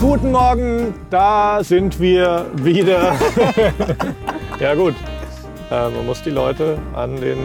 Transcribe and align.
Guten 0.00 0.30
Morgen, 0.30 0.94
da 1.10 1.58
sind 1.62 1.98
wir 2.00 2.46
wieder. 2.54 3.14
ja 4.60 4.74
gut, 4.74 4.94
äh, 5.70 5.88
man 5.90 6.06
muss 6.06 6.22
die 6.22 6.30
Leute 6.30 6.78
an 6.94 7.16
den 7.20 7.38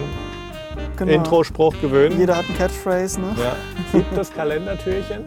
Genau. 0.96 1.12
Introspruch 1.12 1.74
gewöhnen. 1.82 2.20
Jeder 2.20 2.38
hat 2.38 2.46
ein 2.48 2.56
Catchphrase, 2.56 3.20
ne? 3.20 3.36
Ja. 3.38 3.56
Siebtes 3.92 4.32
Kalendertürchen. 4.32 5.26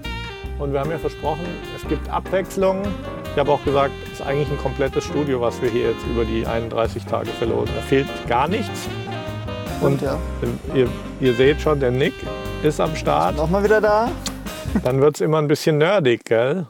Und 0.61 0.73
wir 0.73 0.79
haben 0.81 0.91
ja 0.91 0.99
versprochen, 0.99 1.45
es 1.77 1.87
gibt 1.89 2.09
Abwechslung. 2.09 2.83
Ich 3.33 3.39
habe 3.39 3.51
auch 3.51 3.63
gesagt, 3.65 3.93
es 4.13 4.21
ist 4.21 4.27
eigentlich 4.27 4.49
ein 4.49 4.59
komplettes 4.59 5.05
Studio, 5.05 5.41
was 5.41 5.61
wir 5.61 5.69
hier 5.69 5.91
jetzt 5.91 6.07
über 6.07 6.25
die 6.25 6.47
31 6.47 7.05
Tage 7.05 7.31
verlosen. 7.31 7.75
Da 7.75 7.83
fehlt 7.83 8.07
gar 8.29 8.47
nichts. 8.47 8.89
Und 9.81 10.01
ja, 10.01 10.17
Ihr, 10.75 10.89
ihr 11.21 11.35
seht 11.35 11.61
schon, 11.61 11.81
der 11.81 11.91
Nick 11.91 12.15
ist 12.63 12.81
am 12.81 12.95
Start. 12.95 13.37
nochmal 13.37 13.65
wieder 13.65 13.81
da. 13.81 14.09
Dann 14.85 15.01
wird 15.01 15.17
es 15.17 15.21
immer 15.21 15.39
ein 15.39 15.49
bisschen 15.49 15.79
nerdig, 15.79 16.25
gell? 16.25 16.67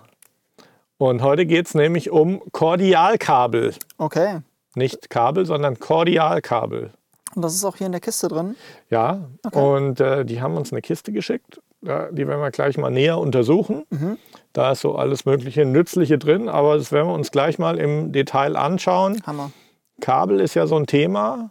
Und 0.99 1.23
heute 1.23 1.45
geht 1.47 1.67
es 1.67 1.75
nämlich 1.75 2.11
um 2.11 2.41
Kordialkabel. 2.53 3.75
Okay. 3.99 4.41
Nicht 4.75 5.11
Kabel, 5.11 5.45
sondern 5.47 5.79
Kordialkabel. 5.79 6.91
Und 7.35 7.43
das 7.43 7.55
ist 7.55 7.65
auch 7.65 7.77
hier 7.77 7.87
in 7.87 7.93
der 7.93 8.01
Kiste 8.01 8.29
drin. 8.29 8.57
Ja, 8.89 9.29
Okay. 9.45 9.59
und 9.59 10.01
äh, 10.01 10.25
die 10.25 10.41
haben 10.41 10.57
uns 10.57 10.73
eine 10.73 10.81
Kiste 10.81 11.13
geschickt. 11.13 11.61
Ja, 11.83 12.11
die 12.11 12.27
werden 12.27 12.41
wir 12.41 12.51
gleich 12.51 12.79
mal 12.79 12.91
näher 12.91 13.19
untersuchen. 13.19 13.85
Mhm. 13.91 14.17
Da 14.55 14.73
ist 14.73 14.81
so 14.81 14.97
alles 14.97 15.27
mögliche 15.27 15.67
Nützliche 15.67 16.17
drin, 16.19 16.49
aber 16.49 16.79
das 16.79 16.91
werden 16.93 17.09
wir 17.09 17.15
uns 17.15 17.31
gleich 17.31 17.59
mal 17.59 17.79
im 17.79 18.13
Detail 18.13 18.57
anschauen. 18.57 19.23
Hammer. 19.27 19.53
Kabel 20.01 20.41
ist 20.41 20.55
ja 20.55 20.67
so 20.67 20.77
ein 20.77 20.87
Thema. 20.87 21.51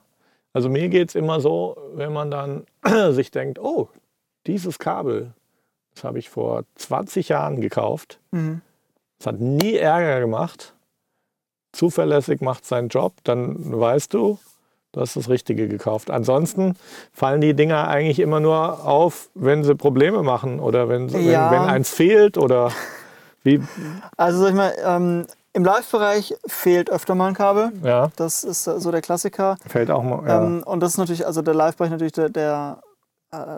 Also 0.54 0.70
mir 0.70 0.90
geht 0.90 1.10
es 1.10 1.16
immer 1.16 1.40
so, 1.40 1.78
wenn 1.94 2.12
man 2.14 2.32
dann 2.32 2.66
sich 3.12 3.30
denkt, 3.30 3.60
oh, 3.60 3.90
dieses 4.48 4.80
Kabel, 4.80 5.34
das 5.94 6.04
habe 6.04 6.18
ich 6.18 6.30
vor 6.30 6.64
20 6.76 7.30
Jahren 7.30 7.62
gekauft. 7.62 8.20
Mhm. 8.32 8.62
Es 9.20 9.28
hat 9.28 9.40
nie 9.40 9.76
Ärger 9.76 10.20
gemacht. 10.20 10.74
Zuverlässig 11.74 12.42
macht 12.42 12.66
seinen 12.66 12.88
Job, 12.90 13.14
dann 13.24 13.56
weißt 13.80 14.14
du, 14.14 14.40
du 14.94 15.02
hast 15.02 15.16
das 15.18 15.28
Richtige 15.28 15.68
gekauft. 15.68 16.10
Ansonsten 16.10 16.78
fallen 17.12 17.42
die 17.42 17.54
Dinger 17.54 17.88
eigentlich 17.90 18.20
immer 18.20 18.40
nur 18.40 18.86
auf, 18.88 19.30
wenn 19.34 19.64
sie 19.66 19.76
Probleme 19.76 20.24
machen 20.24 20.60
oder 20.62 20.88
wenn, 20.88 21.10
Ja. 21.10 21.52
wenn, 21.52 21.60
wenn 21.62 21.68
eins 21.68 21.90
fehlt 21.90 22.38
oder 22.38 22.72
wie. 23.44 23.62
Also 24.16 24.40
sag 24.42 24.50
ich 24.50 24.56
mal, 24.56 24.74
ähm, 24.86 25.26
im 25.52 25.64
Live-Bereich 25.66 26.36
fehlt 26.48 26.90
öfter 26.90 27.16
mal 27.16 27.28
ein 27.30 27.34
Kabel. 27.34 27.72
Ja, 27.84 28.10
Das 28.16 28.44
ist 28.46 28.64
so 28.66 28.92
der 28.92 29.02
Klassiker. 29.02 29.58
fällt 29.68 29.92
auch 29.92 30.04
mal. 30.04 30.26
Ja. 30.28 30.44
Ähm, 30.44 30.64
und 30.64 30.80
das 30.82 30.92
ist 30.94 30.98
natürlich, 30.98 31.26
also 31.26 31.42
der 31.42 31.54
Live-Bereich 31.54 31.92
natürlich 31.92 32.14
der, 32.14 32.30
der 32.30 32.80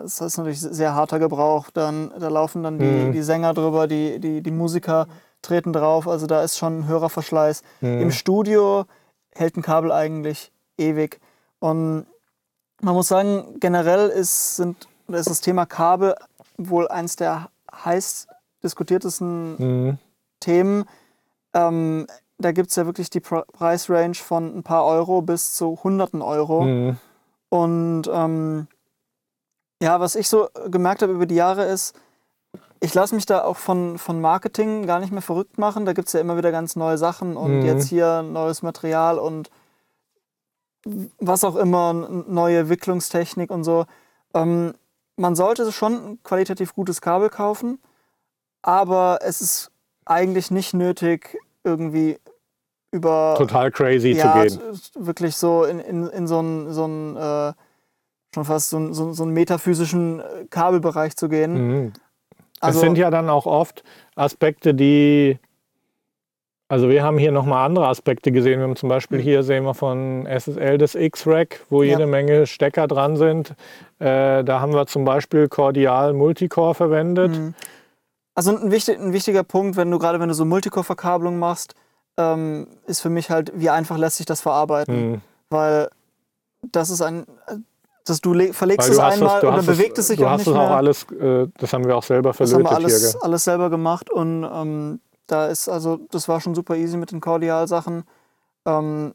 das 0.02 0.20
ist 0.20 0.36
natürlich 0.38 0.60
sehr 0.60 0.94
harter 0.94 1.18
Gebrauch. 1.18 1.70
Dann, 1.72 2.10
da 2.18 2.28
laufen 2.28 2.62
dann 2.62 2.78
die, 2.78 2.84
Mhm. 2.84 3.12
die 3.12 3.22
Sänger 3.22 3.54
drüber, 3.54 3.86
die, 3.86 4.18
die, 4.18 4.40
die 4.42 4.50
Musiker 4.50 5.06
treten 5.42 5.72
drauf. 5.72 6.08
Also 6.08 6.26
da 6.26 6.42
ist 6.42 6.56
schon 6.58 6.80
ein 6.80 6.86
höherer 6.88 7.10
Verschleiß. 7.10 7.62
Mhm. 7.80 8.00
Im 8.02 8.10
Studio 8.10 8.84
hält 9.34 9.56
ein 9.56 9.62
Kabel 9.62 9.92
eigentlich 9.92 10.50
ewig. 10.78 11.20
Und 11.60 12.06
man 12.80 12.94
muss 12.94 13.08
sagen, 13.08 13.56
generell 13.60 14.08
ist, 14.08 14.56
sind, 14.56 14.88
oder 15.08 15.18
ist 15.18 15.30
das 15.30 15.40
Thema 15.40 15.66
Kabel 15.66 16.14
wohl 16.56 16.88
eins 16.88 17.16
der 17.16 17.50
heiß 17.84 18.26
diskutiertesten 18.62 19.56
Mhm. 19.58 19.98
Themen. 20.40 20.84
Ähm, 21.54 22.06
da 22.38 22.52
gibt 22.52 22.70
es 22.70 22.76
ja 22.76 22.86
wirklich 22.86 23.10
die 23.10 23.20
Pre- 23.20 23.44
Preisrange 23.52 24.14
von 24.14 24.56
ein 24.58 24.62
paar 24.62 24.84
Euro 24.84 25.22
bis 25.22 25.54
zu 25.54 25.78
hunderten 25.82 26.22
Euro. 26.22 26.62
Mhm. 26.62 26.96
Und 27.48 28.02
ähm, 28.12 28.66
ja, 29.82 30.00
was 30.00 30.14
ich 30.16 30.28
so 30.28 30.48
gemerkt 30.68 31.02
habe 31.02 31.12
über 31.12 31.26
die 31.26 31.34
Jahre 31.36 31.64
ist, 31.64 31.94
ich 32.80 32.94
lasse 32.94 33.14
mich 33.14 33.26
da 33.26 33.42
auch 33.44 33.56
von, 33.56 33.98
von 33.98 34.20
Marketing 34.20 34.86
gar 34.86 35.00
nicht 35.00 35.12
mehr 35.12 35.22
verrückt 35.22 35.58
machen. 35.58 35.84
Da 35.84 35.92
gibt 35.92 36.08
es 36.08 36.12
ja 36.14 36.20
immer 36.20 36.36
wieder 36.36 36.52
ganz 36.52 36.76
neue 36.76 36.98
Sachen 36.98 37.36
und 37.36 37.60
Mhm. 37.60 37.66
jetzt 37.66 37.88
hier 37.88 38.22
neues 38.22 38.62
Material 38.62 39.18
und 39.18 39.50
was 41.18 41.44
auch 41.44 41.56
immer, 41.56 41.92
neue 41.92 42.68
Wicklungstechnik 42.68 43.50
und 43.50 43.64
so. 43.64 43.86
Ähm, 44.34 44.74
man 45.16 45.34
sollte 45.34 45.70
schon 45.72 45.92
ein 45.94 46.22
qualitativ 46.22 46.74
gutes 46.74 47.00
Kabel 47.00 47.28
kaufen, 47.30 47.80
aber 48.62 49.18
es 49.22 49.40
ist 49.40 49.70
eigentlich 50.04 50.50
nicht 50.50 50.72
nötig, 50.74 51.36
irgendwie 51.64 52.18
über 52.92 53.34
Total 53.36 53.70
crazy 53.70 54.12
ja, 54.12 54.46
zu 54.48 54.56
gehen. 54.58 54.80
wirklich 54.94 55.36
so 55.36 55.64
in, 55.64 55.80
in, 55.80 56.06
in 56.08 56.26
so 56.26 56.38
einen 56.38 56.72
so 56.72 56.84
einen, 56.84 57.16
äh, 57.16 57.52
schon 58.34 58.44
fast 58.44 58.70
so 58.70 58.76
einen, 58.76 58.94
so, 58.94 59.12
so 59.12 59.22
einen 59.24 59.32
metaphysischen 59.32 60.20
äh, 60.20 60.24
Kabelbereich 60.50 61.16
zu 61.16 61.28
gehen. 61.28 61.54
Mhm. 61.84 61.92
Also, 62.60 62.78
es 62.78 62.84
sind 62.84 62.98
ja 62.98 63.10
dann 63.10 63.30
auch 63.30 63.46
oft 63.46 63.84
Aspekte, 64.16 64.74
die. 64.74 65.38
Also 66.70 66.90
wir 66.90 67.02
haben 67.02 67.16
hier 67.16 67.32
nochmal 67.32 67.64
andere 67.64 67.86
Aspekte 67.86 68.30
gesehen. 68.30 68.58
Wir 68.60 68.64
haben 68.64 68.76
zum 68.76 68.90
Beispiel 68.90 69.18
hier 69.18 69.42
sehen 69.42 69.64
wir 69.64 69.72
von 69.72 70.26
SSL 70.26 70.76
das 70.76 70.94
X-Rack, 70.94 71.64
wo 71.70 71.78
Mhm. 71.78 71.84
Ja. 71.84 71.90
jede 71.92 72.06
Menge 72.06 72.46
Stecker 72.46 72.86
dran 72.86 73.16
sind. 73.16 73.54
Äh, 74.00 74.44
da 74.44 74.60
haben 74.60 74.74
wir 74.74 74.86
zum 74.86 75.06
Beispiel 75.06 75.48
Cordial 75.48 76.12
Multicore 76.12 76.74
verwendet. 76.74 77.30
Mhm. 77.38 77.54
also 78.34 78.54
ein, 78.54 78.70
wichtig, 78.70 78.98
ein 79.00 79.14
wichtiger 79.14 79.44
Punkt, 79.44 79.76
wenn 79.78 79.90
du 79.90 79.98
gerade 79.98 80.20
wenn 80.20 80.28
du 80.28 80.34
so 80.34 80.44
Multicore-Verkabelung 80.44 81.38
machst, 81.38 81.74
ähm, 82.18 82.66
ist 82.86 83.00
für 83.00 83.08
mich 83.10 83.30
halt, 83.30 83.50
wie 83.54 83.70
einfach 83.70 83.96
lässt 83.96 84.18
sich 84.18 84.26
das 84.26 84.42
verarbeiten. 84.42 85.12
Mhm. 85.12 85.20
Weil 85.48 85.88
das 86.70 86.90
ist 86.90 87.00
ein, 87.00 87.22
äh, 87.46 87.54
dass 88.08 88.20
du 88.20 88.32
le- 88.34 88.52
verlegst 88.52 88.88
es 88.88 88.96
du 88.96 89.02
hast 89.02 89.14
einmal 89.14 89.36
es, 89.36 89.40
du 89.40 89.46
und 89.48 89.52
dann 89.56 89.66
hast 89.66 89.66
bewegt 89.66 89.98
es 89.98 90.06
sich 90.08 90.18
du 90.18 90.26
auch 90.26 90.30
hast 90.30 90.38
nicht 90.40 90.46
es 90.48 90.54
auch 90.54 90.68
mehr. 90.68 90.76
alles, 90.76 91.06
äh, 91.18 91.48
das 91.58 91.72
haben 91.72 91.84
wir 91.86 91.96
auch 91.96 92.02
selber 92.02 92.30
Das 92.30 92.40
haben 92.40 92.48
verlötet 92.48 92.70
wir 92.70 92.76
alles, 92.76 93.12
hier. 93.12 93.22
alles 93.24 93.44
selber 93.44 93.70
gemacht 93.70 94.10
und 94.10 94.44
ähm, 94.44 95.00
da 95.26 95.46
ist 95.46 95.68
also, 95.68 95.98
das 96.10 96.28
war 96.28 96.40
schon 96.40 96.54
super 96.54 96.74
easy 96.76 96.96
mit 96.96 97.10
den 97.12 97.20
Cordial-Sachen. 97.20 98.04
Ähm, 98.66 99.14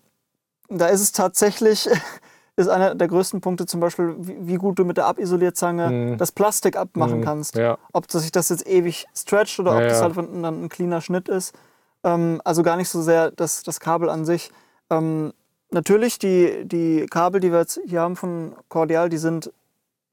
da 0.69 0.87
ist 0.87 1.01
es 1.01 1.11
tatsächlich, 1.11 1.89
ist 2.55 2.67
einer 2.69 2.93
der 2.95 3.07
größten 3.07 3.41
Punkte 3.41 3.65
zum 3.65 3.79
Beispiel, 3.79 4.15
wie, 4.19 4.37
wie 4.47 4.55
gut 4.55 4.77
du 4.77 4.85
mit 4.85 4.97
der 4.97 5.07
Abisolierzange 5.07 5.89
Mhm. 5.89 6.17
das 6.19 6.31
Plastik 6.31 6.75
abmachen 6.77 7.19
Mhm. 7.19 7.23
kannst. 7.23 7.55
Ja. 7.55 7.77
Ob 7.93 8.07
das 8.07 8.21
sich 8.21 8.31
das 8.31 8.49
jetzt 8.49 8.67
ewig 8.67 9.07
stretcht 9.15 9.59
oder 9.59 9.71
Ja, 9.71 9.77
ob 9.77 9.83
das 9.89 10.01
halt 10.01 10.15
dann 10.17 10.45
ein 10.45 10.69
cleaner 10.69 11.01
Schnitt 11.01 11.29
ist. 11.29 11.55
Ähm, 12.03 12.41
also 12.43 12.61
gar 12.63 12.77
nicht 12.77 12.89
so 12.89 13.01
sehr 13.01 13.31
das, 13.31 13.63
das 13.63 13.79
Kabel 13.79 14.09
an 14.09 14.23
sich. 14.25 14.51
Ähm, 14.91 15.33
natürlich, 15.73 16.19
die, 16.19 16.63
die 16.65 17.05
Kabel, 17.09 17.41
die 17.41 17.51
wir 17.51 17.59
jetzt 17.59 17.79
hier 17.85 18.01
haben 18.01 18.15
von 18.15 18.53
Cordial, 18.69 19.09
die 19.09 19.17
sind 19.17 19.51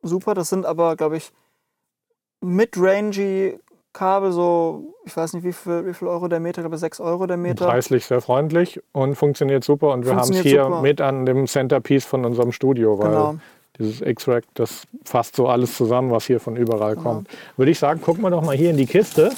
super. 0.03 0.35
Das 0.35 0.49
sind 0.49 0.67
aber, 0.67 0.97
glaube 0.97 1.17
ich, 1.17 1.33
mid-rangy 2.41 3.59
Kabel, 3.93 4.31
so, 4.33 4.95
ich 5.05 5.17
weiß 5.17 5.33
nicht, 5.35 5.45
wie 5.45 5.53
viel, 5.53 5.85
wie 5.87 5.95
viel 5.95 6.07
Euro 6.07 6.29
der 6.29 6.39
Meter, 6.39 6.61
ich 6.61 6.63
glaube 6.63 6.79
6 6.79 7.01
Euro 7.01 7.27
der 7.27 7.37
Meter. 7.37 7.67
Preislich 7.67 8.07
sehr 8.07 8.21
freundlich 8.21 8.81
und 8.93 9.17
funktioniert 9.17 9.65
super. 9.65 9.93
Und 9.93 10.07
wir 10.07 10.15
haben 10.15 10.31
es 10.33 10.39
hier 10.43 10.65
super. 10.65 10.81
mit 10.81 11.01
an 11.01 11.27
dem 11.27 11.47
Centerpiece 11.49 12.05
von 12.05 12.25
unserem 12.25 12.53
Studio, 12.53 12.99
weil 13.01 13.09
Genau. 13.11 13.35
dieses 13.79 14.01
X-Rack, 14.01 14.45
das 14.55 14.83
fasst 15.05 15.35
so 15.35 15.49
alles 15.49 15.77
zusammen, 15.77 16.13
was 16.13 16.25
hier 16.25 16.39
von 16.39 16.55
überall 16.57 16.95
Genau. 16.95 17.15
kommt. 17.15 17.29
Würde 17.57 17.73
ich 17.73 17.79
sagen, 17.81 18.01
gucken 18.01 18.23
wir 18.23 18.31
doch 18.31 18.43
mal 18.43 18.57
hier 18.57 18.71
in 18.71 18.77
die 18.77 18.87
Kiste. 18.87 19.33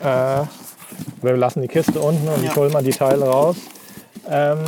Äh, 0.00 0.42
wir 1.22 1.36
lassen 1.36 1.60
die 1.60 1.68
Kiste 1.68 2.00
unten 2.00 2.26
und 2.28 2.42
Ja. 2.42 2.50
ich 2.50 2.56
hole 2.56 2.70
mal 2.70 2.82
die 2.82 2.90
Teile 2.90 3.26
raus. 3.26 3.56
Ähm, 4.28 4.58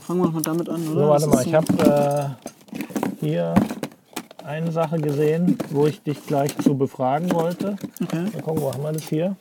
Fangen 0.00 0.22
wir 0.22 0.30
mal 0.30 0.42
damit 0.42 0.68
an, 0.68 0.88
oder? 0.88 1.00
so, 1.00 1.08
warte 1.08 1.26
mal, 1.28 1.46
ich 1.46 1.54
habe 1.54 2.36
äh, 3.20 3.26
hier 3.26 3.54
eine 4.44 4.72
Sache 4.72 4.98
gesehen, 4.98 5.58
wo 5.70 5.86
ich 5.86 6.02
dich 6.02 6.26
gleich 6.26 6.56
zu 6.58 6.76
befragen 6.76 7.32
wollte. 7.32 7.76
Okay. 8.02 8.22
Mal 8.32 8.42
gucken, 8.42 8.62
wo 8.62 8.72
haben 8.72 8.82
wir 8.82 8.92
das 8.92 9.02
hier? 9.08 9.36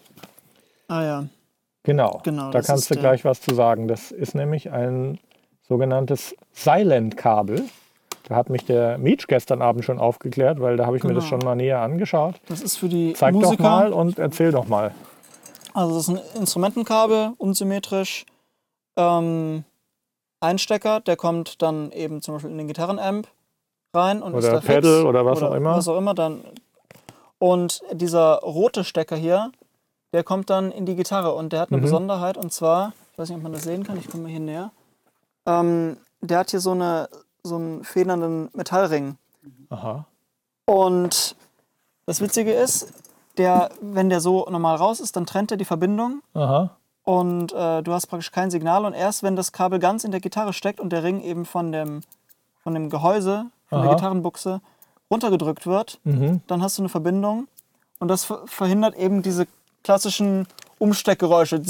Ah 0.90 1.04
ja. 1.04 1.26
Genau, 1.84 2.20
Genau, 2.24 2.52
da 2.52 2.62
kannst 2.62 2.92
du 2.92 2.96
gleich 2.96 3.24
was 3.24 3.40
zu 3.42 3.56
sagen. 3.56 3.88
Das 3.88 4.12
ist 4.12 4.36
nämlich 4.36 4.72
ein 4.72 5.20
sogenanntes 5.68 6.36
Silent-Kabel. 6.54 7.64
Da 8.28 8.36
hat 8.36 8.50
mich 8.50 8.66
der 8.66 8.98
Meech 8.98 9.28
gestern 9.28 9.62
Abend 9.62 9.86
schon 9.86 9.98
aufgeklärt, 10.00 10.60
weil 10.60 10.76
da 10.76 10.86
habe 10.86 10.98
ich 10.98 11.04
mir 11.04 11.14
das 11.14 11.24
Genau. 11.24 11.38
schon 11.40 11.46
mal 11.48 11.56
näher 11.56 11.80
angeschaut. 11.80 12.36
Das 12.50 12.62
ist 12.62 12.76
für 12.76 12.90
die 12.90 13.14
Zeig 13.14 13.34
Musiker. 13.34 13.52
doch 13.56 13.60
mal 13.60 13.94
und 13.94 14.20
erzähl 14.20 14.52
doch 14.52 14.68
mal. 14.68 14.92
Also 15.74 15.96
das 15.96 16.10
ist 16.10 16.10
ein 16.10 16.20
Instrumentenkabel, 16.42 17.32
unsymmetrisch. 17.38 18.26
Ähm, 18.98 19.64
ein 20.42 20.58
Stecker, 20.60 21.00
der 21.00 21.16
kommt 21.16 21.62
dann 21.62 21.92
eben 21.92 22.22
zum 22.22 22.36
Beispiel 22.36 22.52
in 22.52 22.58
den 22.58 22.68
Gitarrenamp 22.68 23.28
rein 23.94 24.22
und 24.22 24.34
ist 24.36 24.46
Oder 24.46 24.54
da 24.56 24.62
fix. 24.62 24.74
Pedal 24.76 25.06
oder 25.06 25.26
was 25.26 25.42
auch 25.42 25.54
immer. 25.54 25.76
Was 25.76 25.88
auch 25.88 25.98
immer 25.98 26.14
dann. 26.14 26.44
Und 27.40 27.82
dieser 27.92 28.40
rote 28.40 28.84
Stecker 28.84 29.16
hier, 29.16 29.52
der 30.14 30.24
kommt 30.24 30.50
dann 30.50 30.72
in 30.72 30.86
die 30.86 30.96
Gitarre 30.96 31.34
und 31.34 31.54
der 31.54 31.62
hat 31.62 31.70
eine 31.72 31.78
Mhm. 31.78 31.84
Besonderheit 31.84 32.38
und 32.38 32.52
zwar, 32.52 32.94
ich 33.14 33.18
weiß 33.20 33.30
nicht, 33.30 33.38
ob 33.38 33.44
man 33.44 33.54
das 33.54 33.64
sehen 33.64 33.84
kann, 33.84 33.98
ich 33.98 34.10
komme 34.10 34.24
mal 34.24 34.30
hier 34.30 34.40
näher. 34.40 34.72
Ähm, 35.46 35.98
der 36.22 36.40
hat 36.40 36.52
hier 36.52 36.60
so, 36.60 36.72
eine, 36.72 37.10
so 37.44 37.56
einen 37.56 37.84
federnden 37.84 38.50
Metallring. 38.54 39.18
Aha. 39.70 40.06
Und 40.66 41.36
das 42.06 42.22
Witzige 42.22 42.54
ist, 42.54 42.94
der, 43.38 43.70
wenn 43.82 44.10
der 44.10 44.20
so 44.20 44.48
normal 44.50 44.76
raus 44.78 45.00
ist, 45.00 45.16
dann 45.16 45.26
trennt 45.26 45.52
er 45.52 45.58
die 45.58 45.66
Verbindung 45.66 46.22
Aha. 46.34 46.72
Und 47.08 47.54
äh, 47.54 47.82
du 47.84 47.94
hast 47.94 48.08
praktisch 48.08 48.32
kein 48.34 48.52
Signal. 48.52 48.84
Und 48.84 48.94
erst 48.94 49.24
wenn 49.24 49.38
das 49.38 49.54
Kabel 49.54 49.80
ganz 49.80 50.04
in 50.04 50.12
der 50.12 50.20
Gitarre 50.20 50.52
steckt 50.52 50.82
und 50.82 50.90
der 50.92 51.04
Ring 51.04 51.22
eben 51.22 51.46
von 51.46 51.72
dem, 51.72 52.02
von 52.64 52.74
dem 52.74 52.90
Gehäuse, 52.90 53.46
von 53.70 53.80
Aha. 53.80 53.86
der 53.88 53.96
Gitarrenbuchse 53.96 54.60
runtergedrückt 55.10 55.66
wird, 55.66 56.00
Mhm. 56.04 56.42
dann 56.48 56.62
hast 56.62 56.78
du 56.78 56.82
eine 56.82 56.90
Verbindung. 56.90 57.48
Und 58.00 58.10
das 58.10 58.26
ver 58.26 58.42
verhindert 58.46 58.96
eben 58.98 59.22
diese 59.22 59.48
klassischen 59.86 60.48
Umsteckgeräusche. 60.80 61.62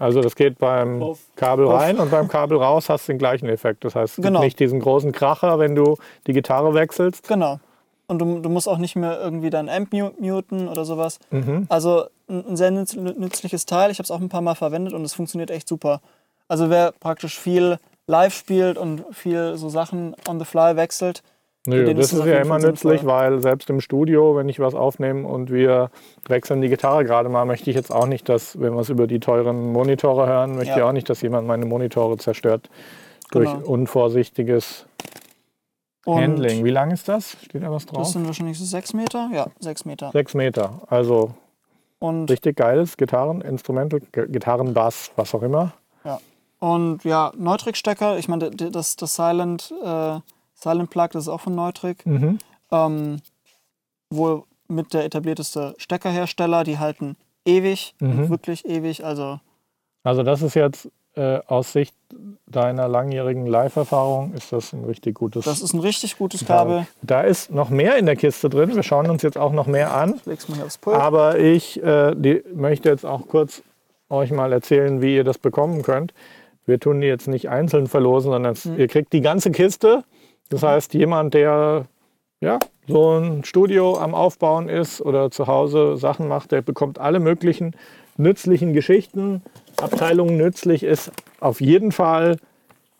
Also 0.00 0.20
das 0.20 0.34
geht 0.34 0.58
beim 0.58 1.02
Auf- 1.04 1.20
Kabel 1.36 1.66
auf- 1.68 1.74
rein 1.80 1.98
und 2.00 2.10
beim 2.10 2.26
Kabel 2.26 2.58
raus 2.58 2.88
hast 2.88 3.06
du 3.06 3.12
den 3.12 3.18
gleichen 3.18 3.48
Effekt. 3.48 3.84
Das 3.84 3.94
heißt, 3.94 4.10
es 4.10 4.16
gibt 4.16 4.26
Genau. 4.26 4.40
nicht 4.40 4.58
diesen 4.58 4.80
großen 4.80 5.12
Kracher, 5.12 5.60
wenn 5.60 5.76
du 5.76 5.96
die 6.26 6.32
Gitarre 6.32 6.74
wechselst. 6.74 7.28
Genau. 7.28 7.60
Und 8.08 8.20
du, 8.20 8.38
du 8.40 8.48
musst 8.48 8.68
auch 8.68 8.78
nicht 8.78 8.94
mehr 8.96 9.18
irgendwie 9.20 9.50
dein 9.50 9.68
Amp 9.68 9.92
mu- 9.92 10.10
muten 10.18 10.68
oder 10.68 10.84
sowas. 10.84 11.18
Mhm. 11.30 11.66
Also 11.68 12.04
ein, 12.28 12.56
sehr 12.56 12.70
nütz, 12.70 12.94
nützliches 12.94 13.66
Teil. 13.66 13.90
Ich 13.90 13.98
habe 13.98 14.04
es 14.04 14.10
auch 14.10 14.20
ein 14.20 14.28
paar 14.28 14.42
Mal 14.42 14.54
verwendet 14.54 14.92
und 14.94 15.02
es 15.04 15.14
funktioniert 15.14 15.50
echt 15.50 15.68
super. 15.68 16.00
Also 16.48 16.70
wer 16.70 16.92
praktisch 16.92 17.38
viel 17.38 17.78
live 18.06 18.32
spielt 18.34 18.78
und 18.78 19.04
viel 19.12 19.56
so 19.56 19.68
Sachen 19.68 20.14
on 20.28 20.38
the 20.38 20.44
fly 20.44 20.76
wechselt, 20.76 21.22
Nö, 21.68 21.92
das 21.94 22.12
ist 22.12 22.24
ja 22.24 22.38
immer 22.38 22.60
nützlich, 22.60 23.00
sinnvoll. 23.00 23.08
weil 23.08 23.42
selbst 23.42 23.68
im 23.70 23.80
Studio, 23.80 24.36
wenn 24.36 24.48
ich 24.48 24.60
was 24.60 24.76
aufnehme 24.76 25.26
und 25.26 25.50
wir 25.50 25.90
wechseln 26.28 26.60
die 26.60 26.68
Gitarre 26.68 27.04
gerade 27.04 27.28
mal, 27.28 27.44
möchte 27.44 27.68
ich 27.70 27.74
jetzt 27.74 27.90
auch 27.90 28.06
nicht, 28.06 28.28
dass, 28.28 28.60
wenn 28.60 28.74
wir 28.74 28.80
es 28.82 28.88
über 28.88 29.08
die 29.08 29.18
teuren 29.18 29.72
Monitore 29.72 30.28
hören, 30.28 30.54
möchte 30.54 30.70
Ja. 30.70 30.76
ich 30.76 30.82
auch 30.84 30.92
nicht, 30.92 31.10
dass 31.10 31.22
jemand 31.22 31.48
meine 31.48 31.66
Monitore 31.66 32.18
zerstört 32.18 32.70
durch 33.32 33.52
Genau. 33.52 33.66
unvorsichtiges 33.68 34.86
und 36.06 36.20
Handling. 36.22 36.64
Wie 36.64 36.70
lang 36.70 36.90
ist 36.90 37.08
das? 37.08 37.36
Steht 37.44 37.62
da 37.62 37.70
was 37.70 37.84
das 37.86 37.92
drauf? 37.94 38.06
sind 38.08 38.26
wahrscheinlich 38.26 38.58
so 38.58 38.64
sechs 38.64 38.92
Meter. 38.94 39.28
Ja, 39.32 39.46
sechs 39.60 39.84
Meter. 39.84 40.10
Sechs 40.12 40.34
Meter. 40.34 40.80
Also 40.88 41.34
Und, 41.98 42.30
richtig 42.30 42.56
geiles 42.56 42.96
Gitarreninstrumental, 42.96 44.00
G- 44.12 44.26
Gitarrenbass, 44.28 45.10
was 45.16 45.34
auch 45.34 45.42
immer. 45.42 45.72
und 46.58 47.04
ja, 47.04 47.32
Neutrik-Stecker. 47.36 48.16
Ich 48.18 48.28
meine, 48.28 48.50
das, 48.50 48.96
das 48.96 49.14
Silent, 49.14 49.72
äh, 49.84 50.18
Silent 50.54 50.88
Plug, 50.90 51.08
das 51.12 51.24
ist 51.24 51.28
auch 51.28 51.40
von 51.42 51.54
Neutrik. 51.54 52.04
Mhm. 52.06 52.38
Ähm, 52.72 53.20
wohl 54.10 54.44
mit 54.68 54.94
der 54.94 55.04
etablierteste 55.04 55.74
Steckerhersteller. 55.78 56.64
Die 56.64 56.78
halten 56.78 57.16
ewig, 57.44 57.94
Mhm. 58.00 58.30
wirklich 58.30 58.64
ewig. 58.64 59.04
Also 59.04 59.38
Also 60.02 60.22
das 60.22 60.40
ist 60.42 60.54
jetzt 60.54 60.88
äh, 61.14 61.40
aus 61.46 61.72
Sicht 61.72 61.94
deiner 62.46 62.86
langjährigen 62.88 63.46
Live-Erfahrung, 63.46 64.32
ist 64.34 64.52
das 64.52 64.72
ein 64.72 64.84
richtig 64.84 65.16
gutes 65.16 65.44
das 65.44 65.60
ist 65.60 65.72
ein 65.72 65.80
richtig 65.80 66.16
gutes 66.16 66.44
Kabel. 66.46 66.86
Da 67.02 67.22
ist 67.22 67.50
noch 67.50 67.70
mehr 67.70 67.96
in 67.96 68.06
der 68.06 68.16
Kiste 68.16 68.48
drin. 68.48 68.74
Wir 68.74 68.82
schauen 68.84 69.10
uns 69.10 69.22
jetzt 69.22 69.36
auch 69.36 69.52
noch 69.52 69.66
mehr 69.66 69.94
an. 69.94 70.14
Ich 70.16 70.26
leg's 70.26 70.48
mal 70.48 70.56
hier 70.56 70.66
aufs 70.66 70.78
Pult. 70.78 70.96
Aber 70.96 71.38
ich 71.38 71.82
äh, 71.82 72.14
die, 72.14 72.42
möchte 72.54 72.88
jetzt 72.88 73.04
auch 73.04 73.26
kurz 73.26 73.62
euch 74.08 74.30
mal 74.30 74.52
erzählen, 74.52 75.02
wie 75.02 75.16
ihr 75.16 75.24
das 75.24 75.38
bekommen 75.38 75.82
könnt. 75.82 76.14
Wir 76.66 76.78
tun 76.78 77.00
die 77.00 77.08
jetzt 77.08 77.26
nicht 77.26 77.48
einzeln 77.48 77.88
verlosen, 77.88 78.30
sondern 78.30 78.56
Mhm. 78.64 78.78
ihr 78.78 78.88
kriegt 78.88 79.12
die 79.12 79.20
ganze 79.20 79.50
Kiste. 79.50 80.04
Das 80.48 80.62
heißt, 80.62 80.94
jemand, 80.94 81.34
der 81.34 81.86
ja, 82.40 82.58
so 82.86 83.18
ein 83.18 83.44
Studio 83.44 83.98
am 83.98 84.14
Aufbauen 84.14 84.68
ist 84.68 85.00
oder 85.00 85.30
zu 85.30 85.48
Hause 85.48 85.96
Sachen 85.96 86.28
macht, 86.28 86.52
der 86.52 86.62
bekommt 86.62 87.00
alle 87.00 87.18
möglichen 87.18 87.74
nützlichen 88.16 88.72
Geschichten. 88.72 89.42
Abteilungen 89.76 90.36
nützlich 90.36 90.82
ist 90.82 91.12
auf 91.40 91.60
jeden 91.60 91.92
Fall 91.92 92.38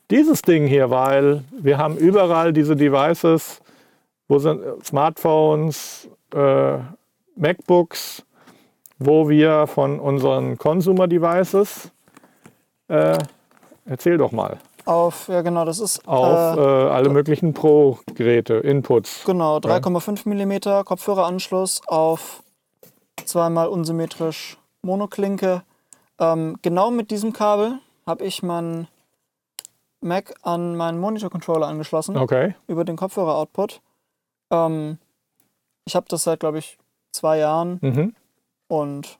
dieses 0.09 0.41
Ding 0.41 0.67
hier, 0.67 0.89
weil 0.89 1.43
wir 1.51 1.77
haben 1.77 1.97
überall 1.97 2.53
diese 2.53 2.75
Devices, 2.75 3.59
wo 4.27 4.39
sind 4.39 4.61
äh, 4.63 4.73
Smartphones, 4.83 6.09
äh, 6.33 6.77
MacBooks, 7.35 8.23
wo 8.99 9.29
wir 9.29 9.67
von 9.67 9.99
unseren 9.99 10.57
Consumer 10.57 11.07
Devices, 11.07 11.91
äh, 12.87 13.17
erzähl 13.85 14.17
doch 14.17 14.31
mal, 14.31 14.57
auf, 14.87 15.27
ja 15.27 15.41
genau, 15.41 15.65
das 15.65 15.79
ist 15.79 16.07
auf 16.07 16.57
äh, 16.57 16.61
äh, 16.61 16.89
alle 16.89 17.09
möglichen 17.09 17.53
Pro-Geräte, 17.53 18.55
Inputs. 18.55 19.23
genau 19.25 19.57
3,5 19.57 20.25
mm 20.25 20.85
Kopfhöreranschluss 20.85 21.81
auf 21.87 22.41
zweimal 23.25 23.67
unsymmetrisch 23.67 24.57
Monoklinke. 24.87 25.61
Ähm, 26.19 26.57
genau 26.63 26.89
mit 26.89 27.11
diesem 27.11 27.31
Kabel 27.33 27.77
habe 28.07 28.23
ich 28.25 28.41
meinen 28.41 28.87
Mac 30.01 30.33
an 30.41 30.75
meinen 30.75 30.99
Monitor-Controller 30.99 31.67
angeschlossen. 31.67 32.17
Okay. 32.17 32.55
über 32.67 32.83
den 32.85 32.95
Kopfhörer-Output. 32.95 33.81
Ähm, 34.51 34.97
ich 35.85 35.95
habe 35.95 36.05
das 36.09 36.23
seit, 36.23 36.39
glaube 36.39 36.57
ich, 36.59 36.77
zwei 37.11 37.37
Jahren 37.37 37.79
Mhm. 37.81 38.15
und 38.67 39.19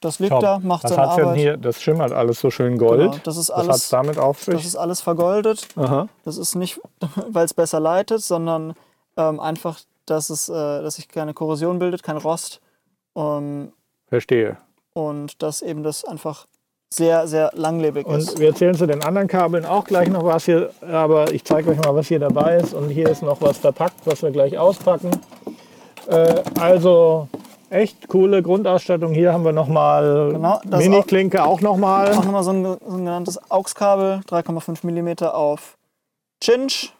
das 0.00 0.18
liegt 0.18 0.32
Top. 0.32 0.40
da, 0.40 0.58
macht 0.58 0.82
Was 0.84 0.90
seine 0.94 1.08
Arbeit. 1.08 1.36
hier? 1.36 1.56
Das 1.56 1.80
schimmert 1.80 2.10
alles 2.12 2.40
so 2.40 2.50
schön 2.50 2.76
gold. 2.76 3.12
Genau, 3.12 3.16
das 3.22 3.36
ist 3.36 3.50
alles, 3.50 3.88
damit 3.88 4.18
auf 4.18 4.38
das 4.44 4.56
sich? 4.56 4.66
ist 4.66 4.76
alles 4.76 5.00
vergoldet. 5.00 5.68
Aha. 5.76 6.08
Das 6.24 6.36
ist 6.38 6.56
nicht, 6.56 6.80
weil 7.28 7.44
es 7.44 7.54
besser 7.54 7.78
leitet, 7.78 8.20
sondern 8.22 8.74
ähm, 9.16 9.38
einfach, 9.38 9.78
dass, 10.06 10.28
es, 10.30 10.48
äh, 10.48 10.52
dass 10.82 10.96
sich 10.96 11.06
keine 11.08 11.34
Korrosion 11.34 11.78
bildet, 11.78 12.02
kein 12.02 12.16
Rost. 12.16 12.60
Ähm, 13.14 13.72
Verstehe. 14.08 14.56
Und 14.94 15.42
dass 15.42 15.62
eben 15.62 15.82
das 15.82 16.04
einfach 16.04 16.46
sehr, 16.92 17.26
sehr 17.26 17.50
langlebig 17.54 18.06
Und 18.06 18.18
ist. 18.18 18.38
wir 18.38 18.48
erzählen 18.48 18.74
zu 18.74 18.86
den 18.86 19.02
anderen 19.02 19.28
Kabeln 19.28 19.64
auch 19.64 19.84
gleich 19.84 20.08
noch 20.08 20.24
was 20.24 20.44
hier, 20.44 20.70
aber 20.82 21.32
ich 21.32 21.44
zeige 21.44 21.70
euch 21.70 21.78
mal, 21.78 21.94
was 21.94 22.08
hier 22.08 22.18
dabei 22.18 22.56
ist. 22.56 22.74
Und 22.74 22.90
hier 22.90 23.08
ist 23.08 23.22
noch 23.22 23.40
was 23.40 23.58
verpackt, 23.58 24.00
was 24.04 24.22
wir 24.22 24.30
gleich 24.30 24.58
auspacken. 24.58 25.10
Äh, 26.06 26.42
also 26.60 27.28
echt 27.70 28.08
coole 28.08 28.42
Grundausstattung. 28.42 29.12
Hier 29.12 29.32
haben 29.32 29.44
wir 29.44 29.52
nochmal 29.52 30.32
Genau, 30.32 30.60
Mini-Klinke 30.64 31.42
auch 31.44 31.62
nochmal. 31.62 32.12
Auch 32.12 32.24
nochmal 32.24 32.44
so 32.44 32.50
ein, 32.50 32.64
so 32.64 32.78
ein 32.96 33.04
genanntes 33.04 33.40
AUX-Kabel, 33.50 34.20
3,5 34.28 34.86
mm 34.86 35.24
auf 35.28 35.78
Cinch. 36.42 36.92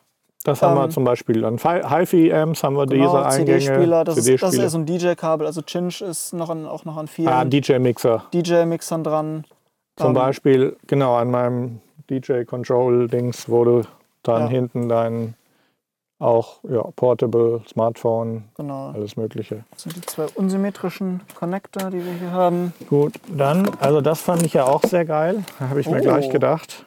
Das 0.44 0.60
haben 0.60 0.74
wir 0.76 0.84
ähm, 0.84 0.90
zum 0.90 1.04
Beispiel 1.04 1.44
an 1.44 1.58
Fi- 1.58 1.82
HiFi-Amps, 1.86 2.64
haben 2.64 2.74
wir 2.76 2.86
diese 2.86 2.98
Genau, 3.00 3.14
Eingänge. 3.22 3.58
CD-Spieler, 3.60 4.04
das, 4.04 4.16
ist- 4.18 4.42
das 4.42 4.54
ist 4.54 4.74
ein 4.74 4.86
DJ-Kabel. 4.86 5.46
Also 5.46 5.62
Cinch 5.62 6.00
ist 6.00 6.32
noch 6.32 6.50
an, 6.50 6.66
auch 6.66 6.84
noch 6.84 6.96
an 6.96 7.06
vielen 7.06 7.28
ah, 7.28 7.44
DJ-Mixer. 7.44 8.24
DJ-Mixern 8.34 9.04
dran. 9.04 9.44
Zum 9.96 10.08
Ähm, 10.08 10.14
Beispiel, 10.14 10.76
genau, 10.88 11.14
an 11.14 11.30
meinem 11.30 11.80
DJ-Control-Dings, 12.10 13.46
du 13.46 13.82
dann 14.22 14.42
Ja. 14.42 14.48
hinten 14.48 14.88
dein 14.88 15.34
auch 16.18 16.60
ja, 16.68 16.82
Portable, 16.94 17.62
Smartphone, 17.68 18.44
Genau. 18.56 18.90
alles 18.94 19.16
Mögliche. 19.16 19.64
Das 19.72 19.82
sind 19.82 19.96
die 19.96 20.00
zwei 20.02 20.26
unsymmetrischen 20.36 21.20
Connector, 21.34 21.90
die 21.90 22.04
wir 22.04 22.12
hier 22.12 22.30
haben. 22.30 22.72
Gut, 22.88 23.14
dann, 23.28 23.68
also 23.80 24.00
das 24.00 24.20
fand 24.22 24.44
ich 24.44 24.54
ja 24.54 24.64
auch 24.64 24.82
sehr 24.84 25.04
geil. 25.04 25.42
Da 25.58 25.68
habe 25.70 25.80
ich 25.80 25.88
mir 25.88 25.98
Oh. 25.98 26.02
gleich 26.02 26.30
gedacht, 26.30 26.86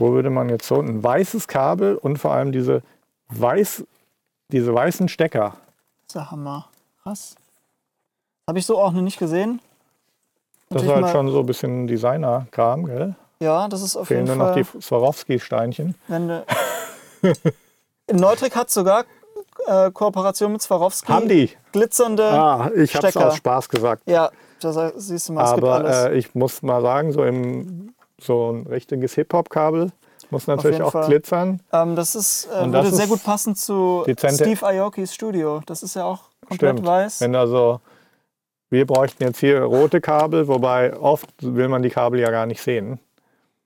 wo 0.00 0.12
würde 0.12 0.30
man 0.30 0.48
jetzt 0.48 0.66
so 0.66 0.80
ein 0.80 1.02
weißes 1.02 1.46
Kabel 1.46 1.96
und 1.96 2.18
vor 2.18 2.32
allem 2.32 2.52
diese, 2.52 2.82
weiß, 3.28 3.84
diese 4.48 4.74
weißen 4.74 5.08
Stecker. 5.08 5.54
Das 6.06 6.06
ist 6.08 6.14
der 6.16 6.30
Hammer. 6.30 6.68
Krass. 7.02 7.36
Habe 8.48 8.58
ich 8.58 8.66
so 8.66 8.78
auch 8.78 8.92
noch 8.92 9.02
nicht 9.02 9.18
gesehen. 9.18 9.60
Das 10.70 10.82
ist 10.82 10.88
halt 10.88 11.08
schon 11.10 11.30
so 11.30 11.40
ein 11.40 11.46
bisschen 11.46 11.86
Designer-Kram, 11.86 12.86
gell? 12.86 13.14
Ja, 13.40 13.68
das 13.68 13.82
ist 13.82 13.96
auf 13.96 14.08
Fehlen 14.08 14.26
jeden 14.26 14.38
nur 14.38 14.46
noch 14.48 14.54
Fall. 14.54 14.64
die 14.74 14.82
Swarovski-Steinchen. 14.82 15.94
Neutrik 18.12 18.56
hat 18.56 18.70
sogar 18.70 19.04
äh, 19.66 19.90
Kooperation 19.90 20.52
mit 20.52 20.62
Swarovski. 20.62 21.12
Haben 21.12 21.28
die? 21.28 21.50
Glitzernde. 21.72 22.24
Ah, 22.24 22.70
ich 22.76 22.94
habe 22.94 23.08
es 23.08 23.16
aus 23.16 23.36
Spaß 23.36 23.68
gesagt. 23.68 24.02
Ja, 24.06 24.30
das 24.60 24.76
siehst 24.96 25.28
du 25.28 25.32
mal, 25.32 25.44
es 25.44 25.54
gibt 25.54 25.64
Aber 25.64 25.74
alles. 25.74 25.96
äh, 26.06 26.14
ich 26.14 26.34
muss 26.34 26.62
mal 26.62 26.82
sagen, 26.82 27.12
so, 27.12 27.24
im, 27.24 27.94
so 28.22 28.52
ein 28.52 28.66
richtiges 28.66 29.14
Hip-Hop-Kabel 29.14 29.92
muss 30.30 30.46
natürlich 30.46 30.82
auch 30.82 30.92
Fall. 30.92 31.08
glitzern. 31.08 31.60
Ähm, 31.72 31.96
das 31.96 32.14
ist, 32.14 32.46
äh, 32.46 32.60
würde 32.60 32.90
das 32.90 32.96
sehr 32.96 33.06
gut 33.06 33.22
passen 33.22 33.56
zu 33.56 34.04
Steve 34.06 34.66
Aokis 34.66 35.14
Studio. 35.14 35.60
Das 35.66 35.82
ist 35.82 35.94
ja 35.94 36.04
auch 36.04 36.24
komplett 36.46 36.76
Stimmt. 36.76 36.86
weiß. 36.86 37.20
Wenn 37.20 37.34
also, 37.34 37.80
wir 38.70 38.86
bräuchten 38.86 39.24
jetzt 39.24 39.40
hier 39.40 39.62
rote 39.62 40.00
Kabel, 40.00 40.46
wobei 40.48 40.96
oft 40.96 41.28
will 41.40 41.68
man 41.68 41.82
die 41.82 41.90
Kabel 41.90 42.20
ja 42.20 42.30
gar 42.30 42.46
nicht 42.46 42.62
sehen. 42.62 43.00